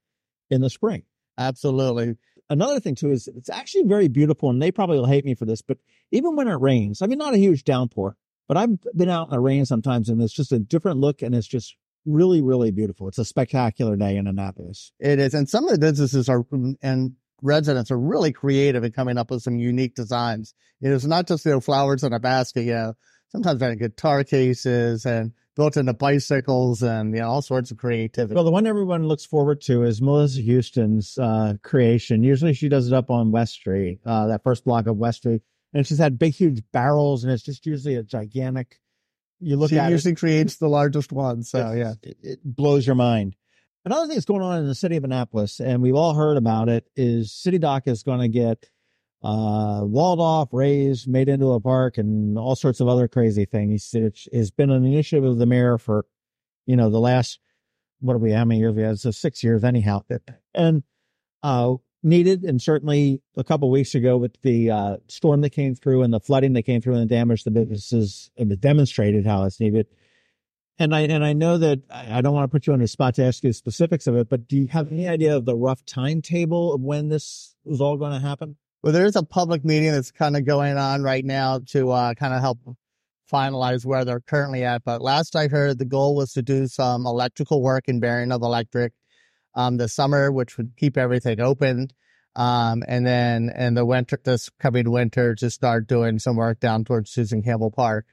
in 0.51 0.61
the 0.61 0.71
spring. 0.71 1.05
Absolutely. 1.39 2.17
Another 2.49 2.81
thing 2.81 2.95
too 2.95 3.11
is 3.11 3.29
it's 3.29 3.51
actually 3.51 3.85
very 3.85 4.09
beautiful, 4.09 4.51
and 4.51 4.61
they 4.61 4.73
probably 4.73 4.99
will 4.99 5.07
hate 5.07 5.25
me 5.25 5.35
for 5.35 5.45
this, 5.45 5.63
but 5.63 5.79
even 6.11 6.35
when 6.37 6.49
it 6.49 6.61
rains, 6.61 7.01
I 7.03 7.07
mean, 7.07 7.19
not 7.19 7.35
a 7.35 7.39
huge 7.39 7.65
downpour, 7.65 8.17
but 8.49 8.57
I've 8.57 8.79
been 8.97 9.09
out 9.09 9.29
in 9.29 9.31
the 9.31 9.41
rain 9.41 9.65
sometimes, 9.65 10.09
and 10.09 10.21
it's 10.21 10.33
just 10.33 10.51
a 10.51 10.59
different 10.59 10.99
look, 10.99 11.23
and 11.23 11.35
it's 11.35 11.47
just 11.47 11.77
really, 12.05 12.43
really 12.43 12.73
beautiful. 12.73 13.07
It's 13.07 13.19
a 13.19 13.25
spectacular 13.25 13.95
day 13.97 14.17
in 14.17 14.27
Annapolis. 14.27 14.91
It 14.99 15.21
is. 15.21 15.35
And 15.35 15.49
some 15.49 15.65
of 15.65 15.71
the 15.71 15.79
businesses 15.79 16.29
are, 16.29 16.45
and 16.83 17.13
residents 17.43 17.91
are 17.91 17.99
really 17.99 18.33
creative 18.33 18.83
in 18.83 18.93
coming 18.93 19.19
up 19.19 19.31
with 19.31 19.43
some 19.43 19.59
unique 19.59 19.95
designs. 19.95 20.55
It's 20.81 21.05
not 21.05 21.29
just, 21.29 21.45
you 21.45 21.53
know, 21.53 21.61
flowers 21.61 22.03
in 22.03 22.13
a 22.13 22.19
basket, 22.19 22.63
you 22.63 22.73
know, 22.73 22.95
sometimes 23.29 23.61
they're 23.61 23.73
in 23.73 23.79
guitar 23.79 24.25
cases 24.25 25.05
and 25.07 25.33
built 25.61 25.77
into 25.77 25.93
bicycles 25.93 26.83
and, 26.83 27.15
you 27.15 27.21
know, 27.21 27.29
all 27.29 27.43
sorts 27.43 27.71
of 27.71 27.77
creativity. 27.77 28.35
Well, 28.35 28.45
the 28.45 28.51
one 28.51 28.67
everyone 28.67 29.07
looks 29.07 29.27
forward 29.27 29.61
to 29.63 29.83
is 29.83 30.01
Melissa 30.01 30.41
Houston's 30.41 31.19
uh, 31.19 31.57
creation. 31.63 32.23
Usually 32.23 32.55
she 32.55 32.71
does 32.71 32.87
it 32.87 32.95
up 32.95 33.11
on 33.11 33.31
West 33.31 33.53
Street, 33.53 34.01
uh, 34.07 34.29
that 34.29 34.43
first 34.43 34.65
block 34.65 34.87
of 34.87 34.97
West 34.97 35.19
Street. 35.19 35.43
And 35.75 35.87
she's 35.87 35.99
had 35.99 36.19
big, 36.19 36.33
huge 36.33 36.63
barrels, 36.73 37.25
and 37.25 37.33
it's 37.33 37.43
just 37.43 37.67
usually 37.67 37.97
a 37.97 38.03
gigantic. 38.03 38.81
You 39.39 39.57
look 39.57 39.69
she 39.69 39.79
at 39.79 39.91
it, 39.91 39.93
usually 39.93 40.15
creates 40.15 40.57
the 40.57 40.67
largest 40.67 41.13
one. 41.13 41.43
So 41.43 41.73
yeah. 41.73 41.93
it, 42.03 42.17
it 42.23 42.39
blows 42.43 42.87
your 42.87 42.97
mind. 42.97 43.37
Another 43.85 44.07
thing 44.07 44.17
that's 44.17 44.25
going 44.25 44.41
on 44.41 44.61
in 44.61 44.67
the 44.67 44.75
city 44.75 44.97
of 44.97 45.05
Annapolis, 45.05 45.61
and 45.61 45.83
we've 45.83 45.95
all 45.95 46.15
heard 46.15 46.39
about 46.39 46.71
it, 46.71 46.87
is 46.97 47.35
City 47.35 47.59
Dock 47.59 47.87
is 47.87 48.03
going 48.03 48.21
to 48.21 48.29
get 48.29 48.65
uh, 49.23 49.81
walled 49.83 50.21
off, 50.21 50.49
raised, 50.53 51.09
made 51.09 51.29
into 51.29 51.53
a 51.53 51.61
park, 51.61 51.99
and 51.99 52.39
all 52.39 52.57
sorts 52.57 52.81
of 52.81 52.89
other 52.89 53.09
crazy 53.09 53.45
things. 53.45 53.91
It 53.95 54.19
has 54.33 54.51
been 54.51 54.71
an 54.71 54.85
initiative 54.85 55.25
of 55.25 55.39
the 55.39 55.47
mayor 55.47 55.79
for, 55.79 56.07
you 56.67 56.77
know, 56.77 56.91
the 56.91 57.01
last 57.01 57.39
what 58.01 58.15
are 58.15 58.19
we? 58.19 58.33
How 58.33 58.45
many 58.45 58.61
years? 58.61 58.75
We 58.75 58.83
had 58.83 58.99
so 58.99 59.11
six 59.11 59.45
years 59.45 59.63
anyhow. 59.63 60.03
And 60.55 60.83
uh, 61.43 61.75
needed. 62.03 62.45
And 62.45 62.61
certainly 62.61 63.21
a 63.37 63.45
couple 63.45 63.71
weeks 63.71 63.95
ago 63.95 64.17
with 64.17 64.41
the 64.43 64.71
uh, 64.71 64.97
storm 65.09 65.43
that 65.43 65.51
came 65.51 65.75
through 65.75 66.03
and 66.03 66.13
the 66.13 66.21
flooding 66.21 66.55
that 66.55 66.63
came 66.63 66.81
through 66.81 66.95
and 66.95 67.03
the 67.03 67.15
damage 67.15 67.45
the 67.45 67.51
businesses 67.51 68.31
demonstrated 68.61 69.27
how 69.27 69.45
it's 69.45 69.61
needed. 69.61 69.87
And 70.79 70.95
I 70.95 71.01
and 71.01 71.23
I 71.23 71.35
know 71.35 71.59
that 71.59 71.83
I 71.91 72.23
don't 72.23 72.33
want 72.33 72.45
to 72.45 72.49
put 72.49 72.67
you 72.67 72.73
on 72.73 72.79
the 72.79 72.89
spot 72.89 73.15
to 73.17 73.25
ask 73.25 73.45
you 73.45 73.51
the 73.51 73.55
specifics 73.55 74.07
of 74.07 74.17
it, 74.17 74.31
but 74.31 74.49
do 74.49 74.57
you 74.57 74.67
have 74.69 74.91
any 74.91 75.07
idea 75.07 75.37
of 75.37 75.45
the 75.45 75.55
rough 75.55 75.85
timetable 75.85 76.73
of 76.73 76.81
when 76.81 77.09
this 77.09 77.55
was 77.65 77.83
all 77.83 77.99
going 77.99 78.13
to 78.13 78.27
happen? 78.27 78.57
Well, 78.83 78.93
there's 78.93 79.17
a 79.17 79.23
public 79.23 79.65
meeting 79.65 79.93
that's 79.93 80.11
kind 80.11 80.37
of 80.37 80.47
going 80.47 80.79
on 80.79 81.03
right 81.03 81.25
now 81.25 81.61
to 81.69 81.91
uh, 81.91 82.15
kind 82.15 82.33
of 82.33 82.41
help 82.41 82.59
finalize 83.31 83.85
where 83.85 84.05
they're 84.05 84.21
currently 84.21 84.65
at. 84.65 84.85
But 84.85 85.03
last 85.03 85.37
I 85.37 85.49
heard, 85.49 85.79
the 85.79 85.85
goal 85.85 86.17
was 86.17 86.33
to 86.33 86.43
do 86.43 86.67
some 86.67 87.07
electrical 87.07 87.63
work 87.63 87.89
in 87.89 88.01
Bearing 88.01 88.33
of 88.33 88.43
Electric 88.43 88.93
um, 89.55 89.77
the 89.77 89.89
summer, 89.89 90.33
which 90.33 90.57
would 90.57 90.73
keep 90.77 90.97
everything 90.97 91.41
open. 91.41 91.89
Um, 92.37 92.83
and 92.87 93.07
then 93.07 93.51
in 93.55 93.75
the 93.75 93.85
winter, 93.85 94.19
this 94.25 94.51
coming 94.61 94.91
winter, 94.91 95.35
to 95.37 95.51
start 95.51 95.87
doing 95.87 96.19
some 96.19 96.37
work 96.37 96.61
down 96.61 96.85
towards 96.85 97.11
Susan 97.11 97.43
Campbell 97.43 97.71
Park. 97.71 98.07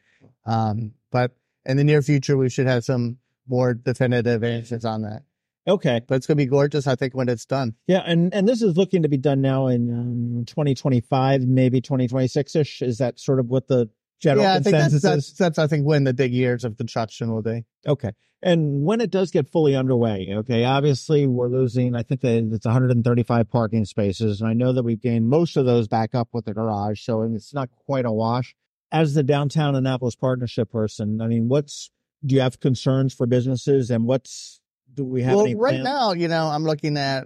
Um, 0.45 0.93
but 1.11 1.31
in 1.65 1.77
the 1.77 1.83
near 1.83 2.01
future, 2.01 2.35
we 2.35 2.49
should 2.49 2.67
have 2.67 2.83
some 2.83 3.19
more 3.47 3.73
definitive 3.73 4.43
answers 4.43 4.85
on 4.85 5.03
that. 5.03 5.23
Okay. 5.67 6.01
But 6.07 6.15
it's 6.15 6.27
going 6.27 6.37
to 6.37 6.43
be 6.43 6.49
gorgeous, 6.49 6.87
I 6.87 6.95
think, 6.95 7.13
when 7.13 7.29
it's 7.29 7.45
done. 7.45 7.75
Yeah. 7.87 8.03
And, 8.05 8.33
and 8.33 8.47
this 8.47 8.61
is 8.61 8.77
looking 8.77 9.03
to 9.03 9.09
be 9.09 9.17
done 9.17 9.41
now 9.41 9.67
in 9.67 9.91
um, 9.91 10.45
2025, 10.45 11.41
maybe 11.41 11.81
2026 11.81 12.55
ish. 12.55 12.81
Is 12.81 12.97
that 12.99 13.19
sort 13.19 13.39
of 13.39 13.47
what 13.47 13.67
the 13.67 13.89
general 14.19 14.45
yeah, 14.45 14.53
I 14.55 14.59
think 14.59 14.75
that's, 14.75 15.01
that's, 15.01 15.33
that's, 15.33 15.59
I 15.59 15.67
think, 15.67 15.85
when 15.85 16.03
the 16.03 16.13
big 16.13 16.33
years 16.33 16.63
of 16.63 16.77
construction 16.77 17.31
will 17.31 17.41
be. 17.41 17.65
Okay. 17.85 18.11
And 18.41 18.83
when 18.83 19.01
it 19.01 19.09
does 19.09 19.31
get 19.31 19.49
fully 19.49 19.75
underway, 19.75 20.27
okay, 20.31 20.63
obviously 20.63 21.25
we're 21.25 21.49
losing, 21.49 21.95
I 21.95 22.03
think 22.03 22.21
that 22.21 22.49
it's 22.53 22.65
135 22.65 23.49
parking 23.49 23.85
spaces. 23.85 24.41
And 24.41 24.49
I 24.49 24.53
know 24.53 24.73
that 24.73 24.83
we've 24.83 25.01
gained 25.01 25.27
most 25.27 25.57
of 25.57 25.65
those 25.65 25.87
back 25.87 26.13
up 26.13 26.29
with 26.33 26.45
the 26.45 26.53
garage. 26.53 27.01
So 27.01 27.23
it's 27.23 27.53
not 27.53 27.69
quite 27.85 28.05
a 28.05 28.11
wash. 28.11 28.55
As 28.91 29.15
the 29.15 29.23
downtown 29.23 29.75
Annapolis 29.75 30.15
partnership 30.15 30.71
person, 30.71 31.19
I 31.19 31.27
mean, 31.27 31.49
what's, 31.49 31.89
do 32.25 32.35
you 32.35 32.41
have 32.41 32.59
concerns 32.59 33.13
for 33.13 33.25
businesses 33.25 33.89
and 33.89 34.05
what's, 34.05 34.61
do 34.97 35.05
we 35.05 35.21
have 35.21 35.35
well, 35.35 35.53
right 35.55 35.79
now, 35.79 36.11
you 36.11 36.27
know, 36.27 36.47
I'm 36.47 36.63
looking 36.63 36.97
at 36.97 37.25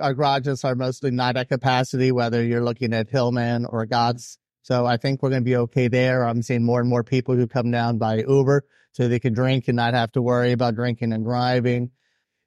our 0.00 0.14
garages 0.14 0.62
are 0.64 0.74
mostly 0.74 1.10
not 1.10 1.36
at 1.36 1.48
capacity, 1.48 2.12
whether 2.12 2.44
you're 2.44 2.62
looking 2.62 2.92
at 2.92 3.08
Hillman 3.08 3.64
or 3.64 3.86
Gotts. 3.86 4.38
So 4.62 4.84
I 4.84 4.98
think 4.98 5.22
we're 5.22 5.30
going 5.30 5.42
to 5.42 5.44
be 5.44 5.56
okay 5.56 5.88
there. 5.88 6.26
I'm 6.26 6.42
seeing 6.42 6.62
more 6.62 6.80
and 6.80 6.88
more 6.88 7.02
people 7.02 7.34
who 7.34 7.46
come 7.46 7.70
down 7.70 7.98
by 7.98 8.16
Uber 8.18 8.64
so 8.92 9.08
they 9.08 9.18
can 9.18 9.32
drink 9.32 9.68
and 9.68 9.76
not 9.76 9.94
have 9.94 10.12
to 10.12 10.22
worry 10.22 10.52
about 10.52 10.74
drinking 10.74 11.12
and 11.12 11.24
driving. 11.24 11.90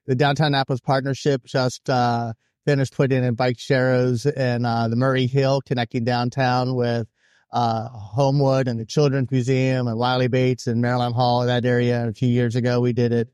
The 0.05 0.15
Downtown 0.15 0.47
Annapolis 0.47 0.81
Partnership 0.81 1.45
just 1.45 1.89
uh, 1.89 2.33
finished 2.65 2.95
putting 2.95 3.23
in 3.23 3.35
bike 3.35 3.59
shares 3.59 4.25
in 4.25 4.65
uh, 4.65 4.87
the 4.87 4.95
Murray 4.95 5.27
Hill, 5.27 5.61
connecting 5.65 6.03
downtown 6.03 6.75
with 6.75 7.07
uh, 7.51 7.87
Homewood 7.89 8.67
and 8.67 8.79
the 8.79 8.85
Children's 8.85 9.31
Museum 9.31 9.87
and 9.87 9.97
Wiley 9.97 10.27
Bates 10.27 10.67
and 10.67 10.81
Maryland 10.81 11.15
Hall, 11.15 11.45
that 11.45 11.65
area. 11.65 12.07
A 12.07 12.13
few 12.13 12.29
years 12.29 12.55
ago, 12.55 12.79
we 12.81 12.93
did 12.93 13.11
it 13.11 13.29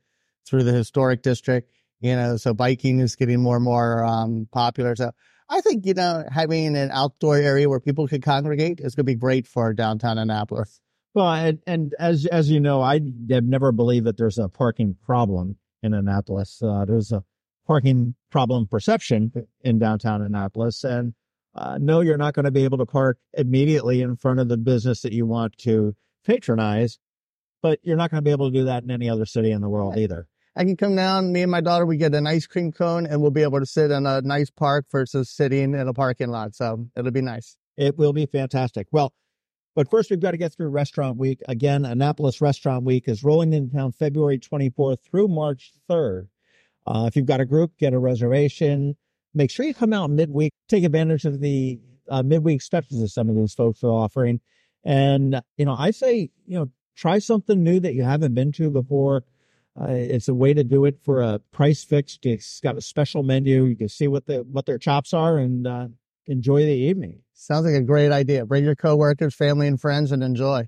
through 0.47 0.63
the 0.63 0.73
historic 0.73 1.21
district. 1.21 1.71
You 2.01 2.15
know, 2.15 2.37
so 2.37 2.53
biking 2.53 2.99
is 2.99 3.15
getting 3.15 3.41
more 3.41 3.55
and 3.55 3.65
more 3.65 4.03
um, 4.03 4.47
popular. 4.51 4.95
So 4.95 5.11
I 5.49 5.61
think 5.61 5.85
you 5.85 5.93
know 5.93 6.25
having 6.31 6.75
an 6.75 6.91
outdoor 6.91 7.37
area 7.37 7.69
where 7.69 7.79
people 7.79 8.07
could 8.07 8.23
congregate 8.23 8.79
is 8.79 8.95
going 8.95 9.05
to 9.05 9.11
be 9.11 9.15
great 9.15 9.47
for 9.47 9.73
downtown 9.73 10.17
Annapolis. 10.17 10.81
Well, 11.13 11.31
and, 11.31 11.59
and 11.65 11.95
as 11.97 12.25
as 12.25 12.49
you 12.49 12.59
know, 12.59 12.81
I 12.81 12.99
have 13.29 13.45
never 13.45 13.71
believed 13.71 14.05
that 14.05 14.17
there's 14.17 14.37
a 14.37 14.49
parking 14.49 14.97
problem 15.05 15.57
in 15.81 15.93
Annapolis. 15.93 16.61
Uh, 16.61 16.85
there's 16.85 17.11
a 17.11 17.23
parking 17.65 18.15
problem 18.29 18.67
perception 18.67 19.31
in 19.61 19.79
downtown 19.79 20.21
Annapolis, 20.21 20.83
and 20.83 21.13
uh, 21.55 21.77
no, 21.79 22.01
you're 22.01 22.17
not 22.17 22.33
going 22.33 22.45
to 22.45 22.51
be 22.51 22.65
able 22.65 22.79
to 22.79 22.85
park 22.85 23.17
immediately 23.33 24.01
in 24.01 24.17
front 24.17 24.39
of 24.39 24.49
the 24.49 24.57
business 24.57 25.01
that 25.01 25.13
you 25.13 25.25
want 25.25 25.57
to 25.59 25.95
patronize, 26.25 26.99
but 27.61 27.79
you're 27.81 27.95
not 27.95 28.11
going 28.11 28.21
to 28.21 28.25
be 28.25 28.31
able 28.31 28.51
to 28.51 28.57
do 28.57 28.65
that 28.65 28.83
in 28.83 28.91
any 28.91 29.09
other 29.09 29.25
city 29.25 29.51
in 29.51 29.61
the 29.61 29.69
world 29.69 29.97
either. 29.97 30.27
I 30.55 30.63
can 30.63 30.77
come 30.77 30.95
down. 30.95 31.33
Me 31.33 31.41
and 31.41 31.51
my 31.51 31.61
daughter, 31.61 31.85
we 31.85 31.97
get 31.97 32.15
an 32.15 32.27
ice 32.27 32.47
cream 32.47 32.71
cone, 32.71 33.05
and 33.05 33.21
we'll 33.21 33.31
be 33.31 33.43
able 33.43 33.59
to 33.59 33.65
sit 33.65 33.91
in 33.91 34.05
a 34.05 34.21
nice 34.21 34.49
park 34.49 34.85
versus 34.89 35.29
sitting 35.29 35.73
in 35.73 35.87
a 35.87 35.93
parking 35.93 36.29
lot. 36.29 36.55
So 36.55 36.87
it'll 36.95 37.11
be 37.11 37.21
nice. 37.21 37.57
It 37.75 37.97
will 37.97 38.13
be 38.13 38.25
fantastic. 38.25 38.87
Well, 38.91 39.13
but 39.75 39.89
first, 39.89 40.09
we've 40.09 40.21
got 40.21 40.31
to 40.31 40.37
get 40.37 40.53
through 40.53 40.69
Restaurant 40.69 41.17
Week. 41.17 41.41
Again, 41.49 41.83
Annapolis 41.83 42.39
Restaurant 42.39 42.85
Week 42.85 43.09
is 43.09 43.23
rolling 43.23 43.51
into 43.51 43.75
town 43.75 43.91
February 43.91 44.39
24th 44.39 44.99
through 45.03 45.27
March 45.27 45.73
3rd. 45.89 46.27
Uh, 46.87 47.05
if 47.07 47.17
you've 47.17 47.25
got 47.25 47.41
a 47.41 47.45
group, 47.45 47.77
get 47.77 47.93
a 47.93 47.99
reservation. 47.99 48.95
Make 49.33 49.51
sure 49.51 49.65
you 49.65 49.73
come 49.73 49.91
out 49.91 50.09
midweek. 50.09 50.53
Take 50.69 50.85
advantage 50.85 51.25
of 51.25 51.41
the 51.41 51.81
uh, 52.09 52.23
midweek 52.23 52.61
specials 52.61 53.01
that 53.01 53.09
some 53.09 53.29
of 53.29 53.35
these 53.35 53.53
folks 53.53 53.83
are 53.83 53.91
offering. 53.91 54.39
And, 54.85 55.41
you 55.57 55.65
know, 55.65 55.75
I 55.77 55.91
say, 55.91 56.29
you 56.45 56.59
know, 56.59 56.69
try 56.95 57.19
something 57.19 57.61
new 57.61 57.81
that 57.81 57.95
you 57.95 58.03
haven't 58.03 58.33
been 58.33 58.53
to 58.53 58.69
before. 58.69 59.25
Uh, 59.79 59.87
it's 59.89 60.27
a 60.29 60.33
way 60.33 60.53
to 60.53 60.63
do 60.63 60.85
it 60.85 60.97
for 61.03 61.21
a 61.21 61.39
price 61.51 61.83
fixed. 61.83 62.25
It's 62.25 62.61
got 62.61 62.77
a 62.77 62.81
special 62.81 63.23
menu. 63.23 63.65
You 63.65 63.75
can 63.75 63.89
see 63.89 64.07
what 64.07 64.25
the 64.25 64.43
what 64.43 64.65
their 64.65 64.77
chops 64.77 65.13
are 65.13 65.37
and 65.37 65.67
uh, 65.67 65.87
enjoy 66.27 66.61
the 66.61 66.71
evening. 66.71 67.23
Sounds 67.33 67.65
like 67.65 67.75
a 67.75 67.81
great 67.81 68.11
idea. 68.11 68.45
Bring 68.45 68.63
your 68.63 68.75
coworkers, 68.75 69.35
family, 69.35 69.67
and 69.67 69.77
friends 69.79 70.13
and 70.13 70.23
enjoy. 70.23 70.67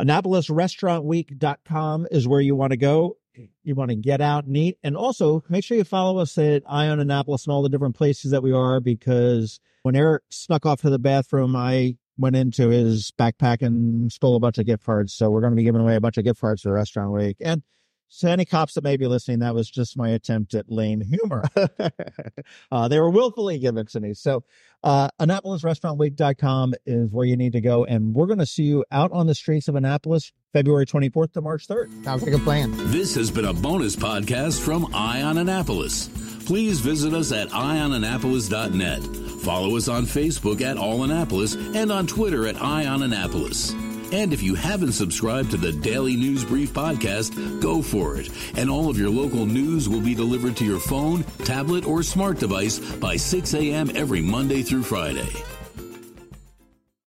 AnnapolisRestaurantWeek.com 0.00 2.08
is 2.10 2.28
where 2.28 2.40
you 2.40 2.54
want 2.54 2.72
to 2.72 2.76
go. 2.76 3.16
You 3.62 3.74
want 3.74 3.90
to 3.90 3.96
get 3.96 4.22
out 4.22 4.46
and 4.46 4.56
eat. 4.56 4.78
And 4.82 4.96
also 4.96 5.44
make 5.48 5.64
sure 5.64 5.76
you 5.76 5.84
follow 5.84 6.18
us 6.18 6.38
at 6.38 6.62
Eye 6.66 6.88
On 6.88 7.00
Annapolis 7.00 7.44
and 7.44 7.52
all 7.52 7.62
the 7.62 7.68
different 7.68 7.96
places 7.96 8.30
that 8.30 8.42
we 8.42 8.52
are 8.52 8.80
because 8.80 9.60
when 9.82 9.94
Erik 9.94 10.22
snuck 10.30 10.64
off 10.64 10.80
to 10.80 10.88
the 10.90 10.98
bathroom, 10.98 11.54
I 11.54 11.98
went 12.18 12.36
into 12.36 12.70
his 12.70 13.12
backpack 13.18 13.60
and 13.60 14.10
stole 14.10 14.36
a 14.36 14.40
bunch 14.40 14.56
of 14.56 14.64
gift 14.64 14.84
cards. 14.84 15.12
So 15.12 15.28
we're 15.30 15.42
going 15.42 15.52
to 15.52 15.56
be 15.56 15.64
giving 15.64 15.82
away 15.82 15.96
a 15.96 16.00
bunch 16.00 16.16
of 16.16 16.24
gift 16.24 16.40
cards 16.40 16.62
for 16.62 16.68
the 16.68 16.74
restaurant 16.74 17.12
week. 17.12 17.36
And 17.40 17.62
so 18.08 18.28
any 18.28 18.44
cops 18.44 18.74
that 18.74 18.84
may 18.84 18.96
be 18.96 19.06
listening, 19.06 19.40
that 19.40 19.54
was 19.54 19.68
just 19.68 19.96
my 19.96 20.10
attempt 20.10 20.54
at 20.54 20.70
lame 20.70 21.00
humor. 21.00 21.44
uh, 22.70 22.88
they 22.88 23.00
were 23.00 23.10
willfully 23.10 23.58
given 23.58 23.86
to 23.86 24.00
me. 24.00 24.14
So 24.14 24.44
uh, 24.84 25.08
AnnapolisRestaurantWeek.com 25.20 26.74
is 26.86 27.10
where 27.10 27.26
you 27.26 27.36
need 27.36 27.52
to 27.52 27.60
go. 27.60 27.84
And 27.84 28.14
we're 28.14 28.26
going 28.26 28.38
to 28.38 28.46
see 28.46 28.64
you 28.64 28.84
out 28.90 29.10
on 29.12 29.26
the 29.26 29.34
streets 29.34 29.68
of 29.68 29.74
Annapolis 29.74 30.32
February 30.52 30.86
24th 30.86 31.32
to 31.32 31.40
March 31.40 31.66
3rd. 31.66 32.04
Sounds 32.04 32.22
like 32.22 32.34
a 32.34 32.38
plan. 32.38 32.72
This 32.90 33.14
has 33.16 33.30
been 33.30 33.46
a 33.46 33.52
bonus 33.52 33.96
podcast 33.96 34.60
from 34.60 34.94
Eye 34.94 35.22
On 35.22 35.38
Annapolis. 35.38 36.08
Please 36.46 36.80
visit 36.80 37.12
us 37.12 37.32
at 37.32 37.48
eyeonannapolis.net. 37.48 39.02
Follow 39.42 39.76
us 39.76 39.88
on 39.88 40.04
Facebook 40.04 40.60
at 40.60 40.78
All 40.78 41.02
Annapolis 41.02 41.54
and 41.54 41.90
on 41.90 42.06
Twitter 42.06 42.46
at 42.46 42.60
Eye 42.62 42.86
On 42.86 43.02
Annapolis. 43.02 43.74
And 44.12 44.32
if 44.32 44.42
you 44.42 44.54
haven't 44.54 44.92
subscribed 44.92 45.50
to 45.50 45.56
the 45.56 45.72
Daily 45.72 46.16
News 46.16 46.44
Brief 46.44 46.72
podcast, 46.72 47.60
go 47.60 47.82
for 47.82 48.16
it. 48.16 48.30
And 48.56 48.70
all 48.70 48.88
of 48.88 48.98
your 48.98 49.10
local 49.10 49.46
news 49.46 49.88
will 49.88 50.00
be 50.00 50.14
delivered 50.14 50.56
to 50.58 50.64
your 50.64 50.80
phone, 50.80 51.24
tablet, 51.44 51.86
or 51.86 52.02
smart 52.02 52.38
device 52.38 52.78
by 52.78 53.16
6 53.16 53.54
a.m. 53.54 53.90
every 53.94 54.22
Monday 54.22 54.62
through 54.62 54.84
Friday. 54.84 55.28